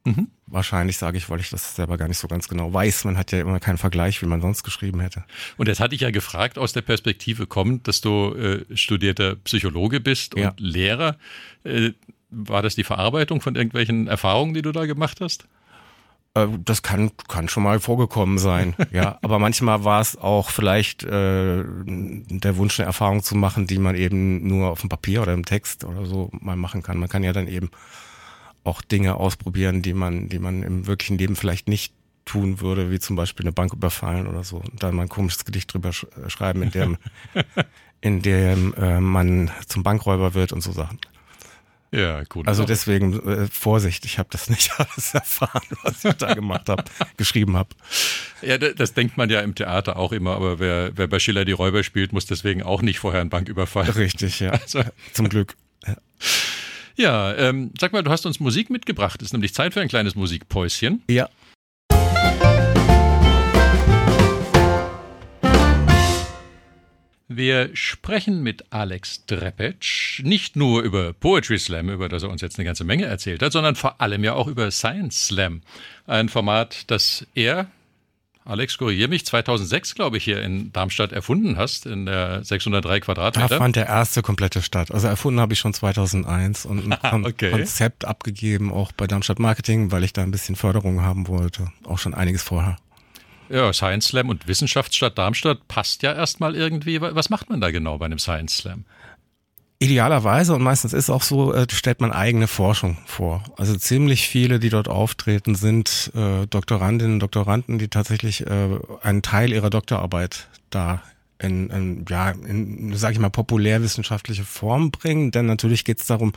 Mhm. 0.05 0.27
Wahrscheinlich 0.47 0.97
sage 0.97 1.17
ich, 1.17 1.29
weil 1.29 1.39
ich 1.39 1.49
das 1.49 1.75
selber 1.75 1.97
gar 1.97 2.07
nicht 2.07 2.19
so 2.19 2.27
ganz 2.27 2.47
genau 2.47 2.71
weiß. 2.71 3.05
Man 3.05 3.17
hat 3.17 3.31
ja 3.31 3.39
immer 3.39 3.59
keinen 3.59 3.79
Vergleich, 3.79 4.21
wie 4.21 4.27
man 4.27 4.41
sonst 4.41 4.63
geschrieben 4.63 4.99
hätte. 4.99 5.23
Und 5.57 5.67
das 5.67 5.79
hatte 5.79 5.95
ich 5.95 6.01
ja 6.01 6.11
gefragt 6.11 6.59
aus 6.59 6.71
der 6.71 6.81
Perspektive 6.81 7.47
kommend, 7.47 7.87
dass 7.87 8.01
du 8.01 8.35
äh, 8.35 8.63
studierter 8.77 9.35
Psychologe 9.37 9.99
bist 9.99 10.35
und 10.35 10.41
ja. 10.41 10.53
Lehrer. 10.57 11.17
Äh, 11.63 11.91
war 12.29 12.61
das 12.61 12.75
die 12.75 12.83
Verarbeitung 12.83 13.41
von 13.41 13.55
irgendwelchen 13.55 14.07
Erfahrungen, 14.07 14.53
die 14.53 14.61
du 14.61 14.71
da 14.71 14.85
gemacht 14.85 15.19
hast? 15.19 15.47
Äh, 16.35 16.47
das 16.63 16.83
kann, 16.83 17.11
kann 17.27 17.49
schon 17.49 17.63
mal 17.63 17.79
vorgekommen 17.79 18.37
sein, 18.37 18.75
ja. 18.91 19.17
Aber 19.23 19.39
manchmal 19.39 19.83
war 19.83 20.01
es 20.01 20.15
auch 20.15 20.51
vielleicht 20.51 21.03
äh, 21.03 21.63
der 21.65 22.57
Wunsch, 22.57 22.79
eine 22.79 22.85
Erfahrung 22.85 23.23
zu 23.23 23.35
machen, 23.35 23.65
die 23.65 23.79
man 23.79 23.95
eben 23.95 24.47
nur 24.47 24.69
auf 24.69 24.81
dem 24.81 24.89
Papier 24.89 25.23
oder 25.23 25.33
im 25.33 25.45
Text 25.45 25.83
oder 25.85 26.05
so 26.05 26.29
mal 26.33 26.55
machen 26.55 26.83
kann. 26.83 26.99
Man 26.99 27.09
kann 27.09 27.23
ja 27.23 27.33
dann 27.33 27.47
eben 27.47 27.71
auch 28.65 28.81
Dinge 28.81 29.15
ausprobieren, 29.15 29.81
die 29.81 29.93
man, 29.93 30.29
die 30.29 30.39
man 30.39 30.63
im 30.63 30.87
wirklichen 30.87 31.17
Leben 31.17 31.35
vielleicht 31.35 31.67
nicht 31.67 31.93
tun 32.25 32.59
würde, 32.59 32.91
wie 32.91 32.99
zum 32.99 33.15
Beispiel 33.15 33.45
eine 33.45 33.51
Bank 33.51 33.73
überfallen 33.73 34.27
oder 34.27 34.43
so. 34.43 34.57
Und 34.57 34.81
dann 34.81 34.95
mal 34.95 35.03
ein 35.03 35.09
komisches 35.09 35.45
Gedicht 35.45 35.73
drüber 35.73 35.93
sch 35.93 36.05
äh, 36.25 36.29
schreiben, 36.29 36.63
in 36.63 36.71
dem, 36.71 36.97
in 38.01 38.21
dem 38.21 38.73
äh, 38.73 38.99
man 38.99 39.51
zum 39.67 39.83
Bankräuber 39.83 40.33
wird 40.33 40.51
und 40.51 40.61
so 40.61 40.71
Sachen. 40.71 40.99
Ja, 41.91 42.23
gut. 42.23 42.47
Also 42.47 42.65
deswegen 42.65 43.25
äh, 43.25 43.47
Vorsicht, 43.47 44.03
ich 44.05 44.19
habe 44.19 44.27
das 44.31 44.49
nicht 44.49 44.71
alles 44.77 45.13
erfahren, 45.13 45.61
was 45.83 46.03
ich 46.03 46.13
da 46.15 46.33
gemacht 46.33 46.67
habe, 46.67 46.83
geschrieben 47.15 47.55
habe. 47.55 47.69
Ja, 48.41 48.57
das 48.57 48.93
denkt 48.93 49.17
man 49.17 49.29
ja 49.29 49.39
im 49.41 49.55
Theater 49.55 49.95
auch 49.95 50.11
immer, 50.11 50.35
aber 50.35 50.59
wer, 50.59 50.91
wer 50.97 51.07
bei 51.07 51.19
Schiller 51.19 51.45
die 51.45 51.53
Räuber 51.53 51.83
spielt, 51.83 52.11
muss 52.11 52.25
deswegen 52.25 52.63
auch 52.63 52.81
nicht 52.81 52.99
vorher 52.99 53.21
einen 53.21 53.29
Banküberfall. 53.29 53.89
Richtig, 53.91 54.39
ja. 54.39 54.51
Also, 54.65 54.83
Zum 55.13 55.29
Glück. 55.29 55.55
Ja. 55.85 55.95
Ja, 56.97 57.35
ähm, 57.35 57.71
sag 57.77 57.91
mal, 57.91 58.03
du 58.03 58.11
hast 58.11 58.25
uns 58.25 58.39
Musik 58.39 58.69
mitgebracht. 58.69 59.21
Es 59.21 59.27
ist 59.27 59.33
nämlich 59.33 59.53
Zeit 59.53 59.73
für 59.73 59.81
ein 59.81 59.89
kleines 59.89 60.15
Musikpäuschen. 60.15 61.03
Ja. 61.09 61.29
Wir 67.27 67.71
sprechen 67.73 68.43
mit 68.43 68.71
Alex 68.71 69.25
Drepetsch 69.25 70.21
nicht 70.23 70.55
nur 70.55 70.83
über 70.83 71.11
Poetry 71.11 71.59
Slam, 71.59 71.89
über 71.89 72.07
das 72.07 72.23
er 72.23 72.29
uns 72.29 72.41
jetzt 72.41 72.57
eine 72.57 72.65
ganze 72.65 72.85
Menge 72.85 73.05
erzählt 73.05 73.41
hat, 73.41 73.51
sondern 73.51 73.75
vor 73.75 73.99
allem 73.99 74.23
ja 74.23 74.33
auch 74.33 74.47
über 74.47 74.71
Science 74.71 75.27
Slam. 75.27 75.63
Ein 76.05 76.29
Format, 76.29 76.89
das 76.89 77.27
er 77.35 77.67
Alex, 78.47 78.77
korrigier 78.77 79.07
mich, 79.07 79.25
2006, 79.25 79.95
glaube 79.95 80.17
ich, 80.17 80.23
hier 80.23 80.39
in 80.43 80.71
Darmstadt 80.71 81.11
erfunden 81.11 81.57
hast, 81.57 81.87
in 81.87 82.05
der 82.05 82.43
603 82.43 82.99
Quadratmeter. 82.99 83.47
Da 83.47 83.57
fand 83.57 83.75
der 83.75 83.87
erste 83.87 84.21
komplette 84.21 84.61
statt. 84.61 84.91
Also 84.91 85.07
erfunden 85.07 85.39
habe 85.39 85.53
ich 85.53 85.59
schon 85.59 85.73
2001 85.73 86.67
und 86.67 86.91
ein 86.91 86.99
Kon 87.09 87.25
okay. 87.25 87.49
Konzept 87.49 88.05
abgegeben, 88.05 88.71
auch 88.71 88.91
bei 88.91 89.07
Darmstadt 89.07 89.39
Marketing, 89.39 89.91
weil 89.91 90.03
ich 90.03 90.13
da 90.13 90.21
ein 90.21 90.29
bisschen 90.29 90.55
Förderung 90.55 91.01
haben 91.01 91.27
wollte. 91.27 91.71
Auch 91.85 91.97
schon 91.97 92.13
einiges 92.13 92.43
vorher. 92.43 92.77
Ja, 93.49 93.73
Science 93.73 94.07
Slam 94.07 94.29
und 94.29 94.47
Wissenschaftsstadt 94.47 95.17
Darmstadt 95.17 95.67
passt 95.67 96.03
ja 96.03 96.13
erstmal 96.13 96.55
irgendwie. 96.55 97.01
Was 97.01 97.31
macht 97.31 97.49
man 97.49 97.61
da 97.61 97.71
genau 97.71 97.97
bei 97.97 98.05
einem 98.05 98.19
Science 98.19 98.57
Slam? 98.57 98.85
Idealerweise 99.77 100.55
und 100.55 100.63
meistens 100.63 100.93
ist 100.93 101.09
auch 101.09 101.21
so, 101.21 101.53
äh, 101.53 101.67
stellt 101.69 101.99
man 101.99 102.13
eigene 102.13 102.47
Forschung 102.47 102.97
vor. 103.05 103.43
Also 103.57 103.75
ziemlich 103.75 104.27
viele, 104.27 104.59
die 104.59 104.69
dort 104.69 104.87
auftreten, 104.87 105.53
sind 105.55 106.11
äh, 106.15 106.47
Doktorandinnen 106.47 107.15
und 107.15 107.19
Doktoranden, 107.19 107.77
die 107.77 107.89
tatsächlich 107.89 108.47
äh, 108.47 108.79
einen 109.01 109.21
Teil 109.21 109.51
ihrer 109.51 109.69
Doktorarbeit 109.69 110.47
da 110.69 111.01
in, 111.39 111.69
in 111.69 112.05
ja, 112.07 112.31
in, 112.31 112.93
sag 112.95 113.11
ich 113.11 113.19
mal, 113.19 113.29
populärwissenschaftliche 113.29 114.45
Form 114.45 114.91
bringen. 114.91 115.31
Denn 115.31 115.45
natürlich 115.45 115.83
geht 115.83 115.99
es 115.99 116.07
darum, 116.07 116.31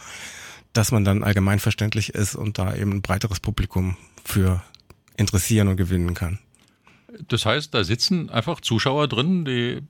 dass 0.73 0.91
man 0.91 1.05
dann 1.05 1.23
allgemeinverständlich 1.23 2.15
ist 2.15 2.35
und 2.35 2.59
da 2.59 2.75
eben 2.75 2.93
ein 2.93 3.03
breiteres 3.03 3.39
Publikum 3.39 3.97
für 4.25 4.63
interessieren 5.17 5.69
und 5.69 5.77
gewinnen 5.77 6.15
kann. 6.15 6.41
Das 7.29 7.45
heißt, 7.47 7.75
da 7.75 7.85
sitzen 7.85 8.31
einfach 8.31 8.61
Zuschauer 8.61 9.09
drin, 9.09 9.45
die 9.45 9.81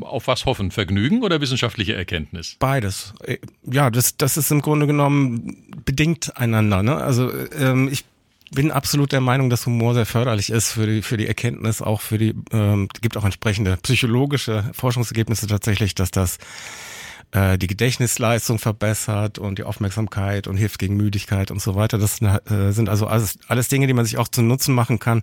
auf 0.00 0.26
was 0.26 0.46
hoffen? 0.46 0.70
Vergnügen 0.70 1.22
oder 1.22 1.40
wissenschaftliche 1.40 1.94
Erkenntnis? 1.94 2.56
Beides. 2.58 3.14
Äh, 3.22 3.38
ja, 3.64 3.90
das, 3.90 4.16
das 4.16 4.36
ist 4.36 4.50
im 4.50 4.62
Grunde 4.62 4.86
genommen 4.86 5.64
bedingt 5.84 6.36
einander. 6.36 6.82
Ne? 6.82 6.96
Also 6.96 7.30
ähm, 7.58 7.88
ich 7.90 8.04
bin 8.50 8.70
absolut 8.70 9.12
der 9.12 9.20
Meinung, 9.20 9.50
dass 9.50 9.66
Humor 9.66 9.94
sehr 9.94 10.06
förderlich 10.06 10.50
ist 10.50 10.72
für 10.72 10.86
die, 10.86 11.02
für 11.02 11.16
die 11.16 11.26
Erkenntnis, 11.26 11.82
auch 11.82 12.00
für 12.00 12.18
die, 12.18 12.34
ähm, 12.52 12.88
gibt 13.00 13.16
auch 13.16 13.24
entsprechende 13.24 13.76
psychologische 13.78 14.70
Forschungsergebnisse 14.72 15.46
tatsächlich, 15.46 15.94
dass 15.94 16.10
das 16.10 16.38
äh, 17.32 17.58
die 17.58 17.66
Gedächtnisleistung 17.66 18.58
verbessert 18.58 19.38
und 19.38 19.58
die 19.58 19.64
Aufmerksamkeit 19.64 20.46
und 20.46 20.56
hilft 20.56 20.78
gegen 20.78 20.96
Müdigkeit 20.96 21.50
und 21.50 21.60
so 21.60 21.74
weiter. 21.74 21.98
Das 21.98 22.20
äh, 22.22 22.70
sind 22.70 22.88
also 22.88 23.06
alles, 23.06 23.38
alles 23.48 23.68
Dinge, 23.68 23.86
die 23.86 23.94
man 23.94 24.04
sich 24.04 24.18
auch 24.18 24.28
zu 24.28 24.42
Nutzen 24.42 24.74
machen 24.74 24.98
kann, 24.98 25.22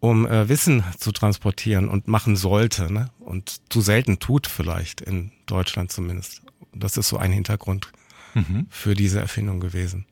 um 0.00 0.26
äh, 0.26 0.48
Wissen 0.48 0.82
zu 0.98 1.12
transportieren 1.12 1.88
und 1.88 2.08
machen 2.08 2.36
sollte 2.36 2.92
ne? 2.92 3.10
und 3.20 3.60
zu 3.70 3.80
selten 3.80 4.18
tut 4.18 4.46
vielleicht, 4.46 5.00
in 5.00 5.30
Deutschland 5.46 5.92
zumindest. 5.92 6.42
Das 6.72 6.96
ist 6.96 7.08
so 7.08 7.18
ein 7.18 7.32
Hintergrund 7.32 7.92
mhm. 8.34 8.66
für 8.70 8.94
diese 8.94 9.20
Erfindung 9.20 9.60
gewesen. 9.60 10.06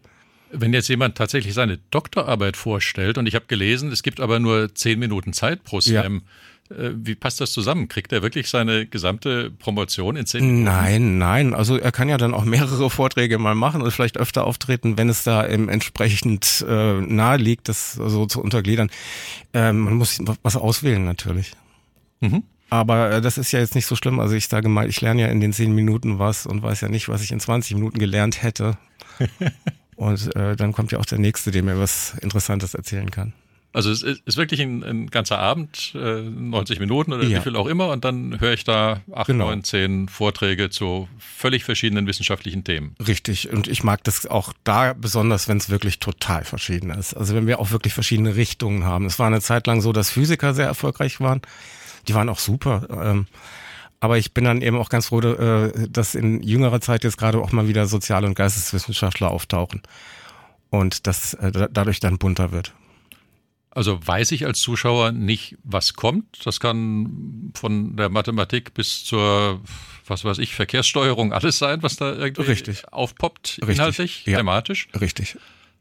Wenn 0.51 0.73
jetzt 0.73 0.89
jemand 0.89 1.17
tatsächlich 1.17 1.55
seine 1.55 1.79
Doktorarbeit 1.91 2.57
vorstellt 2.57 3.19
und 3.19 3.27
ich 3.27 3.35
habe 3.35 3.47
gelesen, 3.49 3.93
es 3.93 4.03
gibt 4.03 4.21
aber 4.21 4.39
nur 4.39 4.75
zehn 4.75 4.99
Minuten 4.99 5.33
Zeit 5.33 5.63
pro 5.63 5.81
Slam, 5.81 6.15
ja. 6.15 6.21
Äh, 6.71 6.91
wie 6.95 7.15
passt 7.15 7.41
das 7.41 7.53
zusammen? 7.53 7.89
Kriegt 7.89 8.13
er 8.13 8.23
wirklich 8.23 8.49
seine 8.49 8.87
gesamte 8.87 9.51
Promotion 9.51 10.17
in 10.17 10.27
zehn 10.27 10.45
Minuten? 10.45 10.65
Nein, 10.65 11.19
nein. 11.19 11.55
Also 11.55 11.77
er 11.77 11.93
kann 11.93 12.09
ja 12.09 12.19
dann 12.19 12.35
auch 12.35 12.45
mehrere 12.45 12.91
Vorträge 12.91 13.39
mal 13.39 13.55
machen 13.55 13.83
und 13.83 13.91
vielleicht 13.91 14.19
öfter 14.19 14.45
auftreten, 14.45 14.99
wenn 14.99 15.09
es 15.09 15.25
da 15.25 15.49
eben 15.49 15.69
entsprechend 15.69 16.65
äh, 16.69 17.01
nahe 17.01 17.39
liegt, 17.39 17.69
das 17.69 17.93
so 17.93 18.27
zu 18.27 18.43
untergliedern. 18.43 18.91
Ähm, 19.55 19.81
man 19.81 19.95
muss 19.95 20.21
was 20.43 20.57
auswählen 20.57 21.05
natürlich. 21.05 21.53
Mhm. 22.21 22.43
Aber 22.71 23.11
äh, 23.13 23.21
das 23.21 23.39
ist 23.39 23.53
ja 23.53 23.61
jetzt 23.61 23.75
nicht 23.75 23.87
so 23.87 23.97
schlimm. 23.97 24.21
Also 24.21 24.35
ich 24.35 24.49
sage 24.49 24.69
mal, 24.69 24.89
ich 24.89 25.01
lerne 25.01 25.23
ja 25.23 25.29
in 25.29 25.41
den 25.41 25.53
zehn 25.53 25.75
Minuten 25.75 26.19
was 26.19 26.47
und 26.47 26.63
weiß 26.63 26.83
ja 26.83 26.89
nicht, 26.89 27.09
was 27.09 27.23
ich 27.23 27.33
in 27.33 27.41
20 27.41 27.75
Minuten 27.75 27.99
gelernt 27.99 28.43
hätte. 28.43 28.77
und 29.97 30.37
äh, 30.37 30.55
dann 30.55 30.73
kommt 30.73 30.93
ja 30.93 30.99
auch 30.99 31.07
der 31.07 31.19
Nächste, 31.19 31.51
der 31.51 31.63
mir 31.63 31.79
was 31.79 32.15
Interessantes 32.21 32.75
erzählen 32.75 33.11
kann. 33.11 33.33
Also 33.75 33.91
es 33.91 34.03
ist 34.03 34.37
wirklich 34.39 34.61
ein, 34.63 34.83
ein 34.83 35.07
ganzer 35.09 35.39
Abend, 35.39 35.93
äh, 35.95 36.23
90 36.23 36.81
Minuten 36.81 37.13
oder 37.13 37.25
ja. 37.25 37.39
wie 37.39 37.43
viel 37.43 37.57
auch 37.57 37.67
immer, 37.67 37.89
und 37.89 38.05
dann 38.05 38.41
höre 38.41 38.55
ich 38.55 38.65
da 38.65 39.01
acht, 39.13 39.27
genau. 39.27 39.47
neun, 39.47 39.63
zehn 39.63 40.09
Vorträge 40.09 40.71
zu 40.71 41.07
völlig 41.19 41.65
verschiedenen 41.65 42.07
wissenschaftlichen 42.07 42.65
Themen. 42.65 42.95
Richtig, 43.07 43.53
und 43.53 43.69
ich 43.69 43.85
mag 43.85 44.03
das 44.05 44.27
auch 44.27 44.55
da 44.65 44.95
besonders, 44.95 45.49
wenn 45.49 45.59
es 45.59 45.69
wirklich 45.69 45.99
total 45.99 46.45
verschieden 46.45 46.91
ist. 46.91 47.15
Also 47.15 47.35
wenn 47.35 47.47
wir 47.47 47.61
auch 47.61 47.71
wirklich 47.71 47.93
verschiedene 47.93 48.37
Richtungen 48.37 48.85
haben. 48.85 49.05
Es 49.05 49.19
war 49.19 49.27
eine 49.27 49.43
Zeit 49.43 49.67
lang 49.67 49.83
so, 49.83 49.93
dass 49.93 50.11
Physiker 50.11 50.55
sehr 50.55 50.67
erfolgreich 50.67 51.21
waren. 51.21 51.43
Die 52.09 52.15
waren 52.15 52.31
auch 52.31 52.39
super. 52.39 52.89
Ähm, 52.91 53.27
aber 54.01 54.17
ich 54.17 54.33
bin 54.33 54.45
dann 54.45 54.63
eben 54.63 54.79
auch 54.79 54.89
ganz 54.89 55.09
froh, 55.09 55.21
äh, 55.21 55.89
dass 55.91 56.15
in 56.15 56.43
jüngerer 56.43 56.81
Zeit 56.81 57.05
jetzt 57.05 57.19
gerade 57.19 57.39
auch 57.39 57.53
mal 57.53 57.69
wieder 57.69 57.87
Sozial- 57.87 58.25
und 58.25 58.35
Geisteswissenschaftler 58.35 59.31
auftauchen 59.31 59.83
und 60.71 61.07
das 61.07 61.35
äh, 61.35 61.69
dadurch 61.71 62.01
dann 62.01 62.19
bunter 62.19 62.53
wird. 62.53 62.73
Also 63.79 64.05
weiß 64.05 64.33
ich 64.33 64.45
als 64.45 64.59
Zuschauer 64.59 65.13
nicht, 65.13 65.57
was 65.63 65.95
kommt. 65.95 66.45
Das 66.45 66.59
kann 66.59 67.53
von 67.55 67.97
der 67.97 68.09
Mathematik 68.09 68.75
bis 68.75 69.05
zur, 69.05 69.61
was 70.05 70.25
weiß 70.25 70.39
ich, 70.39 70.57
Verkehrssteuerung 70.57 71.33
alles 71.33 71.59
sein, 71.59 71.81
was 71.85 71.95
da 71.95 72.13
irgendwie 72.13 72.51
Richtig. 72.51 72.93
aufpoppt, 72.93 73.61
Richtig. 73.61 73.77
inhaltlich, 73.77 74.27
ja. 74.27 74.39
thematisch. 74.39 74.89
Richtig. 75.01 75.37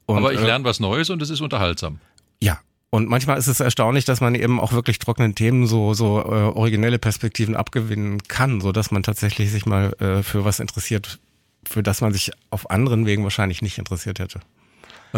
Und, 0.06 0.18
Aber 0.18 0.32
ich 0.32 0.40
äh, 0.40 0.46
lerne 0.46 0.64
was 0.64 0.80
Neues 0.80 1.10
und 1.10 1.24
es 1.24 1.32
ist 1.32 1.42
unterhaltsam. 1.42 2.00
Ja, 2.40 2.60
und 2.92 3.10
manchmal 3.10 3.40
ist 3.40 3.48
es 3.48 3.62
erstaunlich, 3.62 4.06
dass 4.06 4.22
man 4.22 4.36
eben 4.36 4.60
auch 4.60 4.74
wirklich 4.74 5.00
trockenen 5.00 5.34
Themen 5.34 5.66
so 5.66 5.96
so 5.96 6.20
äh, 6.20 6.56
originelle 6.56 7.00
Perspektiven 7.00 7.56
abgewinnen 7.56 8.22
kann, 8.28 8.62
so 8.62 8.72
dass 8.72 8.92
man 8.92 9.02
tatsächlich 9.02 9.50
sich 9.50 9.66
mal 9.66 9.94
äh, 9.94 10.22
für 10.22 10.46
was 10.46 10.60
interessiert, 10.60 11.18
für 11.66 11.82
das 11.82 12.02
man 12.02 12.14
sich 12.14 12.30
auf 12.52 12.70
anderen 12.70 13.08
Wegen 13.08 13.24
wahrscheinlich 13.24 13.64
nicht 13.64 13.80
interessiert 13.80 14.20
hätte. 14.20 14.40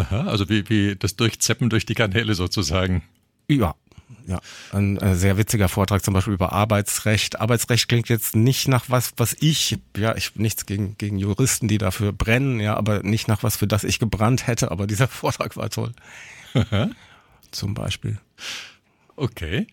Aha, 0.00 0.26
also 0.26 0.48
wie, 0.48 0.68
wie 0.68 0.96
das 0.96 1.16
Durchzeppen 1.16 1.68
durch 1.68 1.86
die 1.86 1.94
Kanäle 1.94 2.34
sozusagen. 2.34 3.02
Ja, 3.48 3.74
ja, 4.26 4.40
ein 4.72 4.96
äh, 4.98 5.14
sehr 5.14 5.36
witziger 5.36 5.68
Vortrag 5.68 6.02
zum 6.02 6.14
Beispiel 6.14 6.34
über 6.34 6.52
Arbeitsrecht. 6.52 7.40
Arbeitsrecht 7.40 7.88
klingt 7.88 8.08
jetzt 8.08 8.34
nicht 8.34 8.68
nach 8.68 8.84
was, 8.88 9.12
was 9.16 9.36
ich, 9.40 9.78
ja, 9.96 10.16
ich 10.16 10.36
nichts 10.36 10.66
gegen, 10.66 10.96
gegen 10.98 11.18
Juristen, 11.18 11.68
die 11.68 11.78
dafür 11.78 12.12
brennen, 12.12 12.60
ja, 12.60 12.76
aber 12.76 13.02
nicht 13.02 13.28
nach 13.28 13.42
was, 13.42 13.56
für 13.56 13.66
das 13.66 13.84
ich 13.84 13.98
gebrannt 13.98 14.46
hätte, 14.46 14.70
aber 14.70 14.86
dieser 14.86 15.08
Vortrag 15.08 15.56
war 15.56 15.70
toll. 15.70 15.92
zum 17.50 17.74
Beispiel. 17.74 18.18
Okay. 19.16 19.66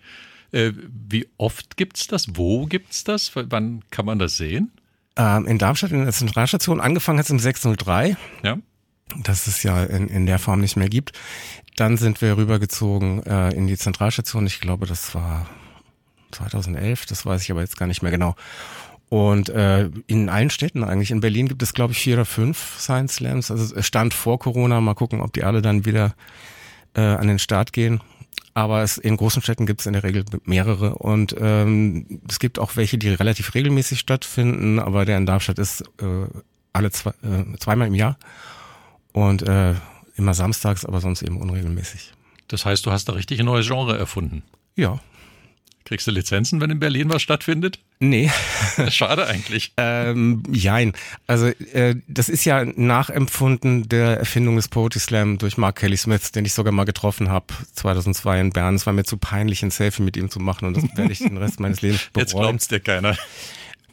Äh, 0.51 0.73
wie 0.75 1.27
oft 1.37 1.77
gibt's 1.77 2.07
das? 2.07 2.35
Wo 2.35 2.65
gibt's 2.65 3.03
das? 3.03 3.31
Wann 3.35 3.83
kann 3.91 4.05
man 4.05 4.19
das 4.19 4.37
sehen? 4.37 4.71
Ähm, 5.15 5.45
in 5.45 5.57
Darmstadt 5.57 5.91
in 5.91 6.03
der 6.03 6.13
Zentralstation. 6.13 6.79
Angefangen 6.79 7.19
hat 7.19 7.25
es 7.25 7.31
im 7.31 7.39
603. 7.39 8.17
Ja 8.43 8.57
das 9.15 9.47
es 9.47 9.63
ja 9.63 9.83
in, 9.83 10.07
in 10.07 10.25
der 10.25 10.39
Form 10.39 10.59
nicht 10.59 10.75
mehr 10.75 10.89
gibt. 10.89 11.13
Dann 11.75 11.97
sind 11.97 12.21
wir 12.21 12.37
rübergezogen 12.37 13.23
äh, 13.25 13.51
in 13.51 13.67
die 13.67 13.77
Zentralstation. 13.77 14.47
Ich 14.47 14.59
glaube, 14.59 14.85
das 14.85 15.13
war 15.15 15.47
2011, 16.31 17.05
das 17.05 17.25
weiß 17.25 17.43
ich 17.43 17.51
aber 17.51 17.61
jetzt 17.61 17.77
gar 17.77 17.87
nicht 17.87 18.01
mehr 18.01 18.11
genau. 18.11 18.35
Und 19.09 19.49
äh, 19.49 19.89
in 20.07 20.27
allen 20.27 20.49
Städten 20.49 20.83
eigentlich. 20.83 21.11
In 21.11 21.21
Berlin 21.21 21.47
gibt 21.47 21.63
es, 21.63 21.73
glaube 21.73 21.93
ich, 21.93 21.99
vier 21.99 22.15
oder 22.15 22.25
fünf 22.25 22.77
Science 22.77 23.15
Slams. 23.15 23.51
Also 23.51 23.73
es 23.75 23.85
stand 23.85 24.13
vor 24.13 24.37
Corona. 24.37 24.81
Mal 24.81 24.95
gucken, 24.95 25.21
ob 25.21 25.31
die 25.31 25.45
alle 25.45 25.61
dann 25.61 25.85
wieder 25.85 26.13
äh, 26.93 27.01
an 27.01 27.27
den 27.27 27.39
Start 27.39 27.71
gehen. 27.71 28.01
Aber 28.53 28.81
es, 28.81 28.97
in 28.97 29.15
großen 29.15 29.41
Städten 29.41 29.65
gibt 29.65 29.81
es 29.81 29.85
in 29.85 29.93
der 29.93 30.03
Regel 30.03 30.25
mehrere. 30.43 30.95
Und 30.95 31.35
ähm, 31.39 32.19
es 32.27 32.39
gibt 32.39 32.59
auch 32.59 32.75
welche, 32.75 32.97
die 32.97 33.09
relativ 33.09 33.53
regelmäßig 33.53 33.99
stattfinden. 33.99 34.79
Aber 34.79 35.05
der 35.05 35.17
in 35.17 35.25
Darmstadt 35.25 35.59
ist 35.59 35.81
äh, 36.01 36.25
alle 36.73 36.91
zwei, 36.91 37.11
äh, 37.11 37.57
zweimal 37.59 37.87
im 37.87 37.95
Jahr. 37.95 38.17
Und 39.17 39.41
äh, 39.41 39.73
immer 40.15 40.35
samstags, 40.35 40.85
aber 40.85 41.01
sonst 41.01 41.23
eben 41.23 41.41
unregelmäßig. 41.41 42.11
Das 42.49 42.65
heißt, 42.65 42.85
du 42.85 42.91
hast 42.91 43.09
da 43.09 43.13
richtig 43.13 43.39
ein 43.39 43.47
neues 43.47 43.65
Genre 43.65 43.97
erfunden. 43.97 44.43
Ja. 44.75 44.99
Kriegst 45.85 46.05
du 46.05 46.11
Lizenzen, 46.11 46.61
wenn 46.61 46.69
in 46.69 46.79
Berlin 46.79 47.09
was 47.09 47.23
stattfindet? 47.23 47.79
Nee. 47.99 48.29
Schade 48.89 49.25
eigentlich. 49.25 49.73
ähm, 49.77 50.43
jein. 50.51 50.93
Also 51.25 51.47
äh, 51.47 51.95
das 52.07 52.29
ist 52.29 52.45
ja 52.45 52.63
nachempfunden 52.63 53.89
der 53.89 54.19
Erfindung 54.19 54.57
des 54.57 54.67
Poetry 54.67 54.99
Slam 54.99 55.39
durch 55.39 55.57
Mark 55.57 55.77
Kelly 55.77 55.97
Smith, 55.97 56.31
den 56.31 56.45
ich 56.45 56.53
sogar 56.53 56.71
mal 56.71 56.83
getroffen 56.83 57.29
habe 57.29 57.47
2002 57.73 58.39
in 58.39 58.49
Bern. 58.51 58.75
Es 58.75 58.85
war 58.85 58.93
mir 58.93 59.03
zu 59.03 59.17
peinlich, 59.17 59.63
ein 59.63 59.71
Selfie 59.71 60.03
mit 60.03 60.15
ihm 60.15 60.29
zu 60.29 60.39
machen 60.39 60.67
und 60.67 60.77
das 60.77 60.83
werde 60.95 61.11
ich 61.11 61.19
den 61.19 61.37
Rest 61.37 61.59
meines 61.59 61.81
Lebens 61.81 62.07
bereuen. 62.13 62.27
Jetzt 62.27 62.35
glaubt's 62.35 62.67
dir 62.67 62.79
keiner 62.81 63.17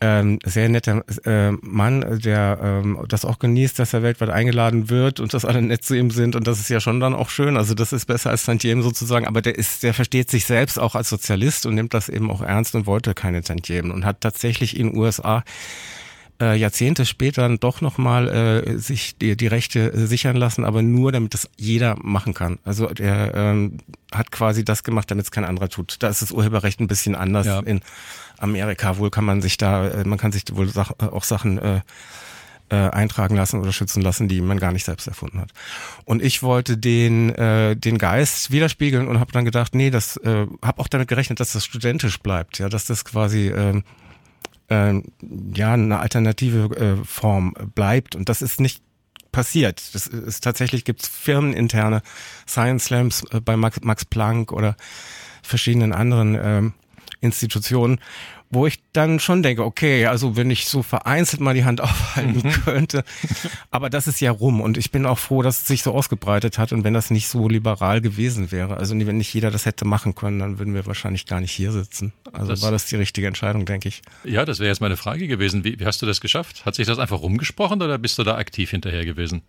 ähm, 0.01 0.39
sehr 0.45 0.69
netter 0.69 1.05
äh, 1.25 1.53
Mann, 1.63 2.21
der 2.21 2.59
ähm, 2.63 3.05
das 3.09 3.25
auch 3.25 3.39
genießt, 3.39 3.79
dass 3.79 3.93
er 3.95 4.03
weltweit 4.03 4.31
eingeladen 4.31 4.91
wird 4.91 5.21
und 5.21 5.33
dass 5.33 5.45
alle 5.45 5.63
nett 5.63 5.85
zu 5.85 5.95
ihm 5.95 6.11
sind 6.11 6.37
und 6.37 6.47
das 6.47 6.61
ist 6.61 6.69
ja 6.69 6.81
schon 6.81 7.01
dann 7.01 7.15
auch 7.15 7.31
schön. 7.31 7.57
Also 7.57 7.75
das 7.75 7.93
ist 7.93 8.07
besser 8.07 8.31
als 8.31 8.45
Tantiem 8.45 8.83
sozusagen, 8.83 9.27
aber 9.27 9.41
der 9.41 9.57
ist, 9.57 9.83
der 9.83 9.95
versteht 9.95 10.31
sich 10.31 10.47
selbst 10.47 10.79
auch 10.79 10.95
als 10.95 11.09
Sozialist 11.09 11.65
und 11.67 11.75
nimmt 11.75 11.95
das 11.95 12.09
eben 12.09 12.31
auch 12.31 12.43
ernst 12.43 12.75
und 12.75 12.87
wollte 12.87 13.15
keine 13.15 13.43
Tantiemen 13.43 13.93
und 13.93 14.05
hat 14.05 14.21
tatsächlich 14.21 14.79
in 14.79 14.97
USA 14.97 15.45
äh, 16.41 16.57
Jahrzehnte 16.57 17.07
später 17.07 17.43
dann 17.43 17.59
doch 17.59 17.81
nochmal 17.81 18.29
äh, 18.29 18.79
sich 18.79 19.17
die, 19.17 19.37
die 19.37 19.47
Rechte 19.47 19.93
äh, 19.93 20.07
sichern 20.07 20.37
lassen, 20.37 20.64
aber 20.64 20.83
nur 20.83 21.12
damit 21.12 21.35
das 21.35 21.49
jeder 21.57 21.97
machen 22.03 22.35
kann. 22.35 22.59
Also 22.64 22.87
der 22.87 23.35
ähm, 23.35 23.79
hat 24.12 24.31
quasi 24.31 24.64
das 24.64 24.83
gemacht, 24.83 25.11
damit 25.11 25.26
es 25.26 25.31
kein 25.31 25.45
anderer 25.45 25.69
tut. 25.69 25.97
Da 26.00 26.09
ist 26.09 26.23
das 26.23 26.33
Urheberrecht 26.33 26.81
ein 26.81 26.88
bisschen 26.88 27.14
anders 27.14 27.47
ja. 27.47 27.61
in 27.61 27.81
Amerika. 28.38 28.99
Wohl 28.99 29.11
kann 29.11 29.25
man 29.25 29.43
sich 29.43 29.57
da, 29.57 29.88
äh, 29.88 30.05
man 30.05 30.19
kann 30.19 30.33
sich 30.33 30.45
wohl 30.53 30.69
Sach 30.69 30.93
äh, 31.00 31.05
auch 31.05 31.25
Sachen 31.25 31.59
äh, 31.59 31.81
äh, 32.71 32.76
eintragen 32.76 33.37
lassen 33.37 33.61
oder 33.61 33.73
schützen 33.73 34.03
lassen, 34.03 34.26
die 34.26 34.41
man 34.41 34.59
gar 34.59 34.73
nicht 34.73 34.85
selbst 34.85 35.07
erfunden 35.07 35.41
hat. 35.41 35.50
Und 36.05 36.23
ich 36.23 36.43
wollte 36.43 36.76
den 36.76 37.31
äh, 37.35 37.76
den 37.76 37.99
Geist 37.99 38.50
widerspiegeln 38.50 39.07
und 39.07 39.21
habe 39.21 39.33
dann 39.33 39.45
gedacht, 39.45 39.75
nee, 39.75 39.91
das 39.91 40.17
äh, 40.19 40.47
habe 40.62 40.81
auch 40.81 40.88
damit 40.88 41.09
gerechnet, 41.09 41.41
dass 41.41 41.53
das 41.53 41.64
studentisch 41.64 42.19
bleibt, 42.19 42.59
ja, 42.59 42.69
dass 42.69 42.87
das 42.87 43.05
quasi 43.05 43.49
äh, 43.49 43.83
äh, 44.68 45.00
ja 45.54 45.73
eine 45.73 45.99
alternative 45.99 46.76
äh, 46.76 47.04
Form 47.04 47.54
bleibt 47.75 48.16
und 48.16 48.28
das 48.28 48.42
ist 48.42 48.61
nicht 48.61 48.83
passiert. 49.33 49.94
Das 49.94 50.06
ist 50.06 50.44
tatsächlich 50.44 50.85
gibt's 50.85 51.09
firmeninterne 51.09 52.02
Science 52.49 52.87
Slams 52.87 53.25
äh, 53.33 53.40
bei 53.40 53.56
Max, 53.56 53.80
Max 53.83 54.04
Planck 54.04 54.52
oder 54.52 54.76
verschiedenen 55.42 55.92
anderen 55.92 56.35
äh, 56.35 56.62
Institutionen, 57.21 58.00
wo 58.55 58.67
ich 58.67 58.81
dann 58.93 59.21
schon 59.21 59.43
denke, 59.43 59.65
okay, 59.65 60.07
also 60.07 60.37
wenn 60.37 60.51
ich 60.51 60.67
so 60.67 60.83
vereinzelt 60.83 61.41
mal 61.41 61.55
die 61.55 61.65
Hand 61.65 61.81
aufhalten 61.83 62.43
mhm. 62.45 62.53
könnte, 62.65 63.05
aber 63.71 63.91
das 63.91 64.07
ist 64.07 64.21
ja 64.21 64.31
rum 64.31 64.61
und 64.61 64.79
ich 64.79 64.91
bin 64.91 65.05
auch 65.07 65.19
froh, 65.19 65.43
dass 65.43 65.63
es 65.63 65.67
sich 65.67 65.83
so 65.83 65.93
ausgebreitet 65.93 66.59
hat 66.59 66.73
und 66.73 66.85
wenn 66.85 66.95
das 66.95 67.11
nicht 67.11 67.29
so 67.29 67.49
liberal 67.49 68.01
gewesen 68.01 68.51
wäre, 68.51 68.77
also 68.77 68.95
wenn 68.95 69.19
nicht 69.19 69.35
jeder 69.35 69.51
das 69.51 69.67
hätte 69.67 69.85
machen 69.85 70.15
können, 70.15 70.39
dann 70.39 70.59
würden 70.59 70.75
wir 70.75 70.87
wahrscheinlich 70.87 71.27
gar 71.27 71.41
nicht 71.41 71.53
hier 71.53 71.73
sitzen. 71.73 72.13
Also 72.33 72.49
das, 72.49 72.63
war 72.63 72.71
das 72.71 72.87
die 72.87 72.97
richtige 72.97 73.27
Entscheidung, 73.27 73.67
denke 73.67 73.89
ich. 73.89 74.03
Ja, 74.25 74.45
das 74.45 74.59
wäre 74.59 74.69
jetzt 74.69 74.81
meine 74.81 74.97
Frage 74.97 75.27
gewesen. 75.27 75.65
Wie, 75.65 75.79
wie 75.79 75.85
hast 75.85 76.01
du 76.01 76.07
das 76.07 76.21
geschafft? 76.21 76.65
Hat 76.65 76.75
sich 76.75 76.87
das 76.87 76.99
einfach 76.99 77.21
rumgesprochen 77.21 77.83
oder 77.83 77.99
bist 77.99 78.19
du 78.19 78.23
da 78.23 78.37
aktiv 78.37 78.71
hinterher 78.71 79.05
gewesen? 79.05 79.43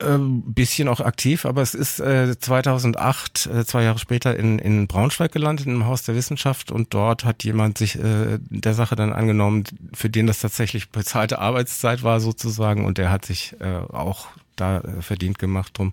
Ähm, 0.00 0.44
bisschen 0.54 0.86
auch 0.86 1.00
aktiv, 1.00 1.44
aber 1.44 1.60
es 1.60 1.74
ist 1.74 1.98
äh, 1.98 2.38
2008, 2.38 3.46
äh, 3.46 3.64
zwei 3.64 3.82
Jahre 3.82 3.98
später 3.98 4.36
in, 4.36 4.60
in 4.60 4.86
Braunschweig 4.86 5.32
gelandet, 5.32 5.66
im 5.66 5.86
Haus 5.86 6.04
der 6.04 6.14
Wissenschaft 6.14 6.70
und 6.70 6.94
dort 6.94 7.24
hat 7.24 7.42
jemand 7.42 7.78
sich 7.78 7.98
äh, 7.98 8.38
der 8.38 8.74
Sache 8.74 8.94
dann 8.94 9.12
angenommen, 9.12 9.64
für 9.92 10.08
den 10.08 10.28
das 10.28 10.38
tatsächlich 10.38 10.90
bezahlte 10.90 11.40
Arbeitszeit 11.40 12.04
war 12.04 12.20
sozusagen 12.20 12.84
und 12.84 12.96
der 12.96 13.10
hat 13.10 13.26
sich 13.26 13.56
äh, 13.58 13.78
auch 13.92 14.28
da 14.54 14.78
äh, 14.78 15.02
verdient 15.02 15.40
gemacht 15.40 15.76
drum. 15.76 15.92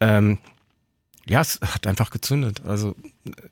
Ähm, 0.00 0.38
ja, 1.28 1.40
es 1.40 1.60
hat 1.60 1.86
einfach 1.86 2.10
gezündet. 2.10 2.62
Also 2.64 2.94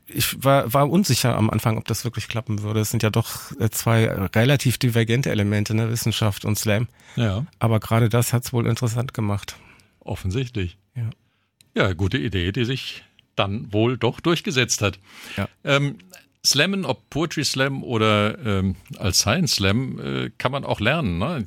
ich 0.06 0.44
war, 0.44 0.72
war 0.72 0.88
unsicher 0.88 1.36
am 1.36 1.50
Anfang, 1.50 1.76
ob 1.76 1.86
das 1.86 2.04
wirklich 2.04 2.28
klappen 2.28 2.62
würde. 2.62 2.80
Es 2.80 2.90
sind 2.90 3.02
ja 3.02 3.10
doch 3.10 3.50
äh, 3.58 3.68
zwei 3.70 4.08
relativ 4.08 4.78
divergente 4.78 5.30
Elemente, 5.30 5.74
ne? 5.74 5.90
Wissenschaft 5.90 6.44
und 6.44 6.56
Slam. 6.56 6.88
Ja. 7.16 7.46
Aber 7.58 7.80
gerade 7.80 8.08
das 8.08 8.32
hat's 8.32 8.52
wohl 8.52 8.66
interessant 8.66 9.12
gemacht. 9.12 9.56
Offensichtlich. 10.00 10.78
Ja. 10.94 11.10
Ja, 11.74 11.92
gute 11.92 12.18
Idee, 12.18 12.52
die 12.52 12.64
sich 12.64 13.02
dann 13.34 13.72
wohl 13.72 13.98
doch 13.98 14.20
durchgesetzt 14.20 14.80
hat. 14.80 15.00
Ja. 15.36 15.48
Ähm, 15.64 15.98
Slammen, 16.46 16.84
ob 16.84 17.08
Poetry 17.08 17.42
Slam 17.42 17.82
oder 17.82 18.38
ähm, 18.44 18.76
als 18.98 19.20
Science 19.20 19.54
Slam, 19.54 19.98
äh, 19.98 20.30
kann 20.36 20.52
man 20.52 20.64
auch 20.64 20.78
lernen. 20.78 21.18
Ne? 21.18 21.44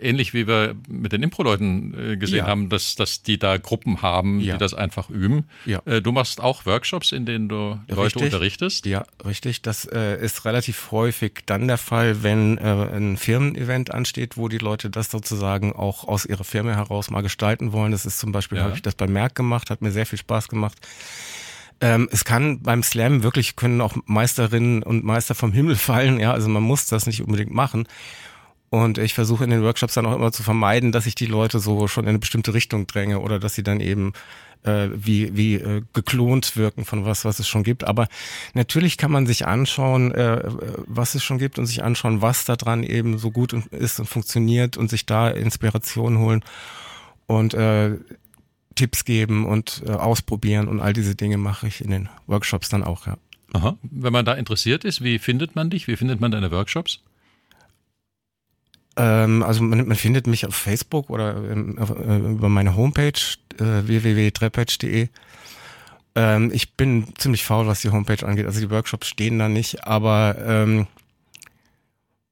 Ähnlich 0.00 0.32
wie 0.32 0.46
wir 0.46 0.76
mit 0.88 1.12
den 1.12 1.24
Impro-Leuten 1.24 2.12
äh, 2.12 2.16
gesehen 2.16 2.38
ja. 2.38 2.46
haben, 2.46 2.68
dass, 2.68 2.94
dass 2.94 3.24
die 3.24 3.38
da 3.38 3.56
Gruppen 3.56 4.00
haben, 4.00 4.38
ja. 4.38 4.54
die 4.54 4.58
das 4.60 4.74
einfach 4.74 5.10
üben. 5.10 5.48
Ja. 5.66 5.82
Äh, 5.86 6.00
du 6.00 6.12
machst 6.12 6.40
auch 6.40 6.66
Workshops, 6.66 7.10
in 7.10 7.26
denen 7.26 7.48
du 7.48 7.80
Leute 7.88 8.02
richtig. 8.02 8.22
unterrichtest? 8.22 8.86
Ja, 8.86 9.04
richtig. 9.24 9.60
Das 9.62 9.86
äh, 9.86 10.22
ist 10.24 10.44
relativ 10.44 10.92
häufig 10.92 11.40
dann 11.46 11.66
der 11.66 11.78
Fall, 11.78 12.22
wenn 12.22 12.58
äh, 12.58 12.62
ein 12.62 13.16
Firmen-Event 13.16 13.92
ansteht, 13.92 14.36
wo 14.36 14.46
die 14.48 14.58
Leute 14.58 14.88
das 14.88 15.10
sozusagen 15.10 15.72
auch 15.72 16.06
aus 16.06 16.26
ihrer 16.26 16.44
Firma 16.44 16.70
heraus 16.70 17.10
mal 17.10 17.22
gestalten 17.22 17.72
wollen. 17.72 17.90
Das 17.90 18.06
ist 18.06 18.20
zum 18.20 18.30
Beispiel, 18.30 18.60
habe 18.60 18.76
ich 18.76 18.82
das 18.82 18.94
bei 18.94 19.08
Merck 19.08 19.34
gemacht, 19.34 19.68
hat 19.68 19.82
mir 19.82 19.90
sehr 19.90 20.06
viel 20.06 20.18
Spaß 20.18 20.46
gemacht. 20.46 20.78
Ähm, 21.82 22.08
es 22.12 22.24
kann 22.24 22.62
beim 22.62 22.82
Slam 22.82 23.24
wirklich 23.24 23.56
können 23.56 23.80
auch 23.80 23.96
Meisterinnen 24.06 24.82
und 24.82 25.04
Meister 25.04 25.34
vom 25.34 25.52
Himmel 25.52 25.76
fallen, 25.76 26.20
ja, 26.20 26.32
also 26.32 26.48
man 26.48 26.62
muss 26.62 26.86
das 26.86 27.06
nicht 27.06 27.20
unbedingt 27.20 27.52
machen. 27.52 27.86
Und 28.70 28.96
ich 28.96 29.12
versuche 29.12 29.44
in 29.44 29.50
den 29.50 29.62
Workshops 29.62 29.92
dann 29.92 30.06
auch 30.06 30.14
immer 30.14 30.32
zu 30.32 30.42
vermeiden, 30.42 30.92
dass 30.92 31.04
ich 31.04 31.14
die 31.14 31.26
Leute 31.26 31.58
so 31.58 31.88
schon 31.88 32.04
in 32.04 32.10
eine 32.10 32.18
bestimmte 32.20 32.54
Richtung 32.54 32.86
dränge 32.86 33.20
oder 33.20 33.38
dass 33.38 33.54
sie 33.54 33.62
dann 33.62 33.80
eben 33.80 34.14
äh, 34.62 34.88
wie, 34.94 35.36
wie 35.36 35.56
äh, 35.56 35.82
geklont 35.92 36.56
wirken 36.56 36.86
von 36.86 37.04
was, 37.04 37.26
was 37.26 37.38
es 37.38 37.48
schon 37.48 37.64
gibt. 37.64 37.84
Aber 37.84 38.08
natürlich 38.54 38.96
kann 38.96 39.12
man 39.12 39.26
sich 39.26 39.46
anschauen, 39.46 40.12
äh, 40.12 40.42
was 40.86 41.14
es 41.14 41.22
schon 41.22 41.36
gibt 41.36 41.58
und 41.58 41.66
sich 41.66 41.82
anschauen, 41.82 42.22
was 42.22 42.46
da 42.46 42.56
dran 42.56 42.82
eben 42.82 43.18
so 43.18 43.30
gut 43.30 43.52
ist 43.52 44.00
und 44.00 44.06
funktioniert 44.06 44.78
und 44.78 44.88
sich 44.88 45.04
da 45.04 45.28
Inspiration 45.28 46.18
holen. 46.18 46.42
Und 47.26 47.52
äh, 47.52 47.98
Tipps 48.74 49.04
geben 49.04 49.46
und 49.46 49.82
äh, 49.86 49.90
ausprobieren 49.90 50.68
und 50.68 50.80
all 50.80 50.92
diese 50.92 51.14
Dinge 51.14 51.36
mache 51.36 51.66
ich 51.66 51.84
in 51.84 51.90
den 51.90 52.08
Workshops 52.26 52.68
dann 52.68 52.84
auch, 52.84 53.06
ja. 53.06 53.16
Aha. 53.54 53.76
Wenn 53.82 54.12
man 54.12 54.24
da 54.24 54.32
interessiert 54.32 54.84
ist, 54.84 55.04
wie 55.04 55.18
findet 55.18 55.54
man 55.54 55.68
dich? 55.68 55.86
Wie 55.86 55.96
findet 55.96 56.20
man 56.20 56.30
deine 56.30 56.50
Workshops? 56.50 57.00
Ähm, 58.96 59.42
also 59.42 59.62
man, 59.62 59.86
man, 59.86 59.96
findet 59.96 60.26
mich 60.26 60.46
auf 60.46 60.54
Facebook 60.54 61.10
oder 61.10 61.36
ähm, 61.50 61.78
äh, 61.78 62.18
über 62.32 62.48
meine 62.48 62.76
Homepage 62.76 63.20
äh, 63.58 63.86
www.trepatch.de. 63.86 65.08
Ähm, 66.14 66.50
ich 66.52 66.74
bin 66.74 67.06
ziemlich 67.16 67.44
faul, 67.44 67.66
was 67.66 67.80
die 67.80 67.90
Homepage 67.90 68.26
angeht. 68.26 68.46
Also 68.46 68.60
die 68.60 68.70
Workshops 68.70 69.08
stehen 69.08 69.38
da 69.38 69.48
nicht, 69.48 69.84
aber 69.84 70.36
ähm, 70.44 70.86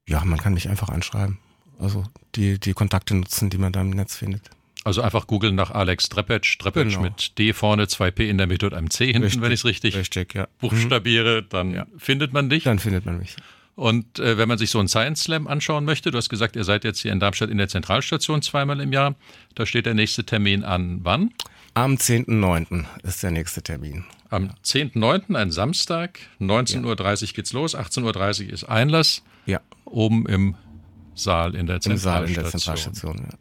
ja, 0.06 0.24
man 0.24 0.38
kann 0.38 0.54
mich 0.54 0.68
einfach 0.68 0.88
anschreiben. 0.88 1.38
Also 1.78 2.04
die, 2.34 2.58
die 2.58 2.74
Kontakte 2.74 3.14
nutzen, 3.14 3.48
die 3.48 3.58
man 3.58 3.72
da 3.72 3.80
im 3.80 3.90
Netz 3.90 4.16
findet. 4.16 4.50
Also 4.84 5.02
einfach 5.02 5.26
googeln 5.26 5.54
nach 5.54 5.70
Alex 5.70 6.08
Trepetsch. 6.08 6.58
Trepetsch 6.58 6.94
genau. 6.94 7.02
mit 7.02 7.38
D 7.38 7.52
vorne, 7.52 7.86
zwei 7.86 8.10
P 8.10 8.28
in 8.28 8.38
der 8.38 8.46
Mitte 8.46 8.66
und 8.66 8.74
einem 8.74 8.90
C 8.90 9.06
hinten, 9.06 9.24
richtig, 9.24 9.42
wenn 9.42 9.52
ich 9.52 9.60
es 9.60 9.64
richtig, 9.66 9.96
richtig 9.96 10.34
ja. 10.34 10.48
buchstabiere, 10.58 11.42
dann 11.42 11.74
ja. 11.74 11.86
findet 11.98 12.32
man 12.32 12.48
dich. 12.48 12.64
Dann 12.64 12.78
findet 12.78 13.04
man 13.04 13.18
mich. 13.18 13.36
Und 13.76 14.18
äh, 14.18 14.36
wenn 14.36 14.48
man 14.48 14.58
sich 14.58 14.70
so 14.70 14.78
einen 14.78 14.88
Science 14.88 15.22
Slam 15.22 15.46
anschauen 15.46 15.84
möchte, 15.84 16.10
du 16.10 16.18
hast 16.18 16.28
gesagt, 16.28 16.56
ihr 16.56 16.64
seid 16.64 16.84
jetzt 16.84 17.00
hier 17.00 17.12
in 17.12 17.20
Darmstadt 17.20 17.50
in 17.50 17.58
der 17.58 17.68
Zentralstation 17.68 18.42
zweimal 18.42 18.80
im 18.80 18.92
Jahr. 18.92 19.14
Da 19.54 19.64
steht 19.66 19.86
der 19.86 19.94
nächste 19.94 20.24
Termin 20.24 20.64
an 20.64 21.00
wann? 21.02 21.32
Am 21.74 21.94
10.9. 21.94 22.84
ist 23.04 23.22
der 23.22 23.30
nächste 23.30 23.62
Termin. 23.62 24.04
Am 24.28 24.50
10.9., 24.64 25.34
ein 25.34 25.50
Samstag, 25.50 26.18
19.30 26.40 27.22
Uhr 27.22 27.28
geht's 27.34 27.52
los, 27.52 27.76
18.30 27.76 28.46
Uhr 28.46 28.52
ist 28.52 28.64
Einlass. 28.64 29.22
Ja. 29.46 29.60
Oben 29.84 30.26
im 30.26 30.56
Saal 31.14 31.54
in 31.54 31.66
der 31.66 31.80
Zentralstation. 31.80 31.92
Im 31.92 31.98
Saal 31.98 32.28
in 32.28 32.34
der 32.34 32.44
Zentralstation, 32.50 33.16
ja. 33.18 33.38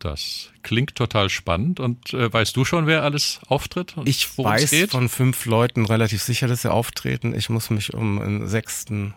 Das 0.00 0.48
klingt 0.62 0.96
total 0.96 1.28
spannend. 1.28 1.78
Und 1.78 2.12
äh, 2.14 2.32
weißt 2.32 2.56
du 2.56 2.64
schon, 2.64 2.86
wer 2.86 3.02
alles 3.02 3.40
auftritt? 3.46 3.94
ich 4.04 4.36
weiß 4.36 4.70
geht? 4.70 4.90
von 4.90 5.08
fünf 5.08 5.44
Leuten 5.44 5.84
relativ 5.86 6.22
sicher, 6.22 6.48
dass 6.48 6.62
sie 6.62 6.72
auftreten. 6.72 7.34
Ich 7.34 7.50
muss 7.50 7.70
mich 7.70 7.94
um 7.94 8.20
einen 8.20 8.48
sechsten 8.48 9.14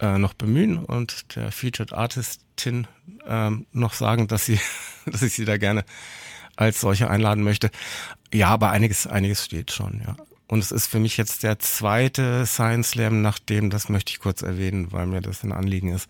äh, 0.00 0.18
noch 0.18 0.34
bemühen 0.34 0.78
und 0.78 1.34
der 1.34 1.50
Featured 1.50 1.92
Artistin 1.92 2.86
ähm, 3.26 3.66
noch 3.72 3.94
sagen, 3.94 4.28
dass 4.28 4.44
sie, 4.44 4.60
dass 5.06 5.22
ich 5.22 5.32
sie 5.32 5.46
da 5.46 5.56
gerne 5.56 5.84
als 6.56 6.80
solche 6.80 7.08
einladen 7.08 7.42
möchte. 7.42 7.70
Ja, 8.32 8.48
aber 8.48 8.70
einiges, 8.70 9.06
einiges 9.06 9.44
steht 9.44 9.72
schon, 9.72 10.02
ja. 10.06 10.16
Und 10.46 10.58
es 10.58 10.70
ist 10.70 10.86
für 10.88 10.98
mich 10.98 11.16
jetzt 11.16 11.44
der 11.44 11.58
zweite 11.60 12.44
Science 12.44 12.90
Slam, 12.90 13.22
nachdem, 13.22 13.70
das 13.70 13.88
möchte 13.88 14.10
ich 14.10 14.18
kurz 14.18 14.42
erwähnen, 14.42 14.92
weil 14.92 15.06
mir 15.06 15.22
das 15.22 15.42
ein 15.42 15.52
Anliegen 15.52 15.88
ist, 15.88 16.08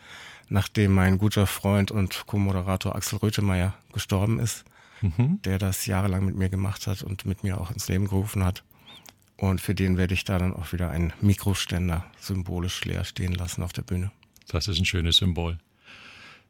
nachdem 0.53 0.93
mein 0.93 1.19
guter 1.19 1.47
Freund 1.47 1.91
und 1.91 2.27
Co-Moderator 2.27 2.95
Axel 2.95 3.19
Röthemeyer 3.19 3.75
gestorben 3.93 4.39
ist, 4.39 4.65
mhm. 5.01 5.41
der 5.43 5.59
das 5.59 5.87
jahrelang 5.87 6.25
mit 6.27 6.37
mir 6.37 6.51
gemacht 6.51 6.87
hat 6.87 7.03
und 7.03 7.25
mit 7.25 7.43
mir 7.43 7.61
auch 7.61 7.71
ins 7.71 7.89
Leben 7.89 8.07
gerufen 8.07 8.45
hat. 8.45 8.63
Und 9.37 9.61
für 9.61 9.75
den 9.75 9.97
werde 9.97 10.15
ich 10.15 10.25
da 10.25 10.39
dann 10.39 10.55
auch 10.55 10.73
wieder 10.73 10.91
einen 10.91 11.13
Mikroständer 11.21 12.05
symbolisch 12.21 12.85
leer 12.85 13.05
stehen 13.05 13.33
lassen 13.33 13.63
auf 13.63 13.73
der 13.73 13.83
Bühne. 13.83 14.13
Das 14.49 14.69
ist 14.69 14.79
ein 14.79 14.85
schönes 14.85 15.17
Symbol. 15.17 15.59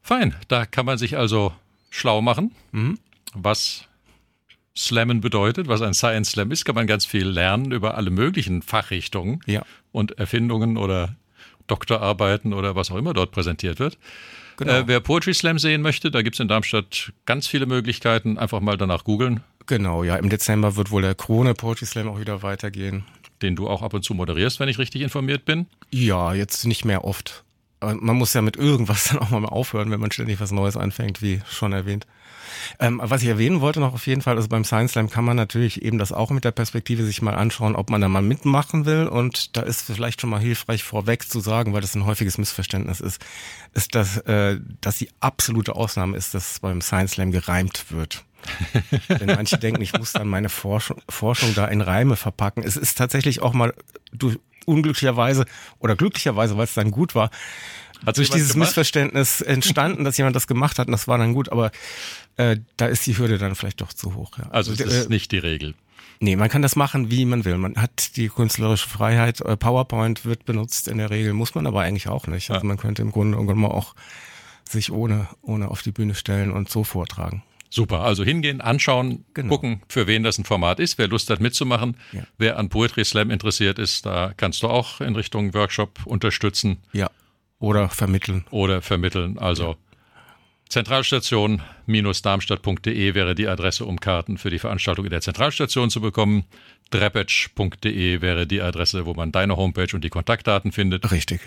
Fein, 0.03 0.35
da 0.49 0.67
kann 0.67 0.85
man 0.85 0.99
sich 0.99 1.17
also 1.17 1.55
schlau 1.89 2.21
machen, 2.21 2.53
mhm. 2.73 2.99
was 3.35 3.87
Slammen 4.77 5.21
bedeutet, 5.21 5.69
was 5.69 5.81
ein 5.81 5.95
Science 5.95 6.31
Slam 6.31 6.51
ist, 6.51 6.65
kann 6.65 6.75
man 6.75 6.87
ganz 6.87 7.07
viel 7.07 7.27
lernen 7.27 7.71
über 7.73 7.97
alle 7.97 8.11
möglichen 8.11 8.63
Fachrichtungen 8.63 9.41
ja. 9.47 9.65
und 9.93 10.19
Erfindungen 10.19 10.77
oder 10.77 11.15
Doktorarbeiten 11.67 12.53
oder 12.53 12.77
was 12.77 12.91
auch 12.91 12.97
immer 12.97 13.15
dort 13.15 13.31
präsentiert 13.31 13.79
wird. 13.79 13.99
Genau. 14.57 14.73
Äh, 14.73 14.87
wer 14.87 15.01
Poetry 15.01 15.35
Slam 15.35 15.59
sehen 15.59 15.83
möchte, 15.83 16.11
da 16.11 16.23
gibt 16.23 16.37
es 16.37 16.41
in 16.41 16.49
Darmstadt 16.49 17.13
ganz 17.27 17.47
viele 17.47 17.67
Möglichkeiten. 17.67 18.39
Einfach 18.39 18.61
mal 18.61 18.77
danach 18.77 19.05
googeln. 19.05 19.41
Genau, 19.67 20.05
ja. 20.05 20.17
Im 20.17 20.29
Dezember 20.29 20.77
wird 20.77 20.91
wohl 20.91 21.03
der 21.03 21.15
Krone 21.15 21.55
Poetry 21.55 21.87
Slam 21.87 22.09
auch 22.09 22.21
wieder 22.21 22.43
weitergehen. 22.43 23.05
Den 23.41 23.57
du 23.57 23.69
auch 23.69 23.83
ab 23.83 23.95
und 23.95 24.05
zu 24.05 24.15
moderierst, 24.15 24.61
wenn 24.61 24.69
ich 24.69 24.79
richtig 24.79 25.03
informiert 25.03 25.45
bin. 25.45 25.67
Ja, 25.91 26.33
jetzt 26.33 26.65
nicht 26.65 26.85
mehr 26.85 27.05
oft. 27.05 27.45
Man 27.81 28.17
muss 28.17 28.35
ja 28.35 28.43
mit 28.43 28.57
irgendwas 28.57 29.05
dann 29.09 29.19
auch 29.19 29.31
mal 29.31 29.45
aufhören, 29.45 29.91
wenn 29.91 30.01
man 30.01 30.13
ständig 30.13 30.41
was 30.41 30.53
Neues 30.53 30.77
anfängt, 30.77 31.23
wie 31.23 31.41
schon 31.49 31.73
erwähnt. 31.73 32.07
Ähm, 32.79 33.01
was 33.03 33.23
ich 33.23 33.29
erwähnen 33.29 33.61
wollte 33.61 33.81
noch 33.81 33.95
auf 33.95 34.07
jeden 34.07 34.23
Fall, 34.23 34.37
also 34.37 34.49
beim 34.49 34.65
Science 34.65 34.93
Slam 34.93 35.11
kann 35.11 35.25
man 35.25 35.37
natürlich 35.37 35.83
eben 35.83 35.99
das 35.99 36.13
auch 36.13 36.31
mit 36.31 36.45
der 36.45 36.51
Perspektive 36.51 37.05
sich 37.05 37.23
mal 37.23 37.35
anschauen, 37.35 37.77
ob 37.77 37.91
man 37.91 38.01
da 38.01 38.09
mal 38.09 38.23
mitmachen 38.23 38.85
will. 38.85 39.07
Und 39.07 39.57
da 39.57 39.63
ist 39.63 39.83
vielleicht 39.83 40.21
schon 40.21 40.31
mal 40.31 40.41
hilfreich 40.41 40.83
vorweg 40.83 41.29
zu 41.29 41.41
sagen, 41.41 41.73
weil 41.73 41.81
das 41.81 41.95
ein 41.95 42.07
häufiges 42.07 42.39
Missverständnis 42.39 43.01
ist, 43.01 43.21
ist, 43.75 43.95
dass, 43.95 44.19
äh, 44.19 44.59
dass 44.81 44.99
die 44.99 45.09
absolute 45.21 45.75
Ausnahme 45.75 46.17
ist, 46.17 46.35
dass 46.35 46.61
beim 46.61 46.81
Science 46.81 47.13
Slam 47.13 47.31
gereimt 47.31 47.87
wird. 47.91 48.25
Denn 49.09 49.27
manche 49.27 49.59
denken, 49.59 49.83
ich 49.83 49.93
muss 49.93 50.13
dann 50.13 50.29
meine 50.29 50.49
Forschung, 50.49 51.01
Forschung 51.09 51.55
da 51.55 51.67
in 51.67 51.81
Reime 51.81 52.17
verpacken. 52.17 52.65
Es 52.65 52.77
ist 52.77 52.99
tatsächlich 52.99 53.41
auch 53.41 53.53
mal 53.53 53.73
du, 54.13 54.35
unglücklicherweise 54.67 55.45
oder 55.79 55.97
glücklicherweise, 55.97 56.57
weil 56.57 56.65
es 56.65 56.75
dann 56.75 56.91
gut 56.91 57.15
war, 57.15 57.31
hat 58.05 58.17
durch 58.17 58.31
dieses 58.31 58.53
gemacht? 58.53 58.71
Missverständnis 58.71 59.41
entstanden, 59.41 60.05
dass 60.05 60.17
jemand 60.17 60.35
das 60.35 60.47
gemacht 60.47 60.79
hat 60.79 60.89
und 60.89 60.93
das 60.93 61.07
war 61.07 61.19
dann 61.19 61.35
gut, 61.35 61.51
aber 61.51 61.71
äh, 62.37 62.57
da 62.77 62.87
ist 62.87 63.07
die 63.07 63.17
Hürde 63.17 63.39
dann 63.39 63.55
vielleicht 63.55 63.81
doch 63.81 63.93
zu 63.93 64.15
hoch. 64.15 64.39
Ja. 64.39 64.49
Also 64.51 64.75
das 64.75 64.87
ist 64.87 65.07
äh, 65.07 65.09
nicht 65.09 65.33
die 65.33 65.39
Regel. 65.39 65.75
Nee, 66.21 66.37
man 66.37 66.49
kann 66.49 66.63
das 66.63 66.77
machen, 66.77 67.11
wie 67.11 67.25
man 67.25 67.45
will. 67.45 67.59
Man 67.59 67.77
hat 67.77 68.17
die 68.17 68.29
künstlerische 68.29 68.89
Freiheit. 68.89 69.41
Äh, 69.41 69.57
PowerPoint 69.57 70.25
wird 70.25 70.45
benutzt 70.45 70.87
in 70.87 70.99
der 70.99 71.11
Regel, 71.11 71.33
muss 71.33 71.55
man 71.55 71.67
aber 71.67 71.81
eigentlich 71.81 72.09
auch 72.09 72.27
nicht. 72.27 72.51
Also 72.51 72.65
man 72.65 72.77
könnte 72.77 73.03
im 73.03 73.11
Grunde 73.11 73.37
irgendwann 73.37 73.59
mal 73.59 73.69
auch 73.69 73.95
sich 74.69 74.93
ohne, 74.93 75.29
ohne 75.43 75.69
auf 75.69 75.83
die 75.83 75.91
Bühne 75.91 76.15
stellen 76.15 76.53
und 76.53 76.71
so 76.71 76.85
vortragen. 76.85 77.43
Super, 77.71 78.01
also 78.01 78.23
hingehen, 78.23 78.61
anschauen, 78.61 79.25
genau. 79.33 79.49
gucken, 79.49 79.83
für 79.89 80.07
wen 80.07 80.23
das 80.23 80.39
ein 80.39 80.45
Format 80.45 80.79
ist, 80.79 80.99
wer 80.99 81.09
Lust 81.09 81.31
hat 81.31 81.41
mitzumachen. 81.41 81.97
Ja. 82.13 82.23
Wer 82.37 82.59
an 82.59 82.69
Poetry 82.69 83.05
Slam 83.05 83.31
interessiert 83.31 83.79
ist, 83.79 84.05
da 84.05 84.35
kannst 84.37 84.63
du 84.63 84.69
auch 84.69 85.01
in 85.01 85.17
Richtung 85.17 85.55
Workshop 85.55 86.01
unterstützen. 86.05 86.77
Ja, 86.93 87.11
oder 87.59 87.89
vermitteln. 87.89 88.45
Oder 88.51 88.83
vermitteln, 88.83 89.39
also 89.39 89.71
ja. 89.71 89.77
Zentralstation-darmstadt.de 90.73 93.15
wäre 93.15 93.35
die 93.35 93.47
Adresse, 93.47 93.85
um 93.85 94.01
Karten 94.01 94.39
für 94.39 94.49
die 94.49 94.59
Veranstaltung 94.59 95.05
in 95.05 95.11
der 95.11 95.21
Zentralstation 95.21 95.91
zu 95.91 96.01
bekommen. 96.01 96.45
Drepetsch.de 96.91 98.23
wäre 98.23 98.47
die 98.47 98.63
Adresse, 98.63 99.05
wo 99.05 99.13
man 99.13 99.33
deine 99.33 99.59
Homepage 99.59 99.95
und 99.95 100.03
die 100.03 100.09
Kontaktdaten 100.09 100.73
findet. 100.73 101.13
Richtig. 101.13 101.43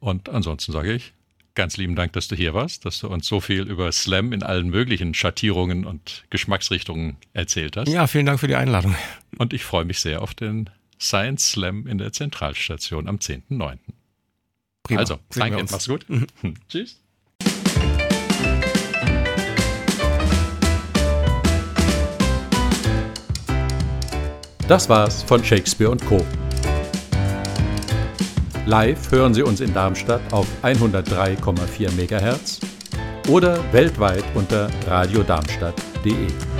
Und 0.00 0.30
ansonsten 0.30 0.72
sage 0.72 0.94
ich 0.94 1.12
ganz 1.54 1.76
lieben 1.76 1.96
Dank, 1.96 2.14
dass 2.14 2.28
du 2.28 2.34
hier 2.34 2.54
warst, 2.54 2.86
dass 2.86 3.00
du 3.00 3.08
uns 3.08 3.26
so 3.26 3.40
viel 3.40 3.68
über 3.68 3.92
Slam 3.92 4.32
in 4.32 4.42
allen 4.42 4.70
möglichen 4.70 5.12
Schattierungen 5.12 5.84
und 5.84 6.24
Geschmacksrichtungen 6.30 7.18
erzählt 7.34 7.76
hast. 7.76 7.88
Ja, 7.88 8.06
vielen 8.06 8.24
Dank 8.24 8.40
für 8.40 8.48
die 8.48 8.56
Einladung. 8.56 8.96
Und 9.36 9.52
ich 9.52 9.64
freue 9.64 9.84
mich 9.84 10.00
sehr 10.00 10.22
auf 10.22 10.32
den 10.32 10.70
Science 10.98 11.50
Slam 11.50 11.86
in 11.86 11.98
der 11.98 12.14
Zentralstation 12.14 13.06
am 13.06 13.16
10.9. 13.16 13.76
Prima. 14.82 15.00
Also, 15.00 15.18
danke, 15.34 15.62
mach's 15.70 15.88
gut. 15.88 16.08
Mhm. 16.08 16.26
Tschüss. 16.70 17.02
Das 24.68 24.88
war's 24.88 25.22
von 25.24 25.42
Shakespeare 25.42 25.90
Co. 26.06 26.24
Live 28.64 29.10
hören 29.10 29.34
Sie 29.34 29.42
uns 29.42 29.60
in 29.60 29.74
Darmstadt 29.74 30.20
auf 30.32 30.46
103,4 30.62 31.90
MHz 31.90 32.60
oder 33.28 33.58
weltweit 33.72 34.24
unter 34.34 34.70
radiodarmstadt.de. 34.86 36.51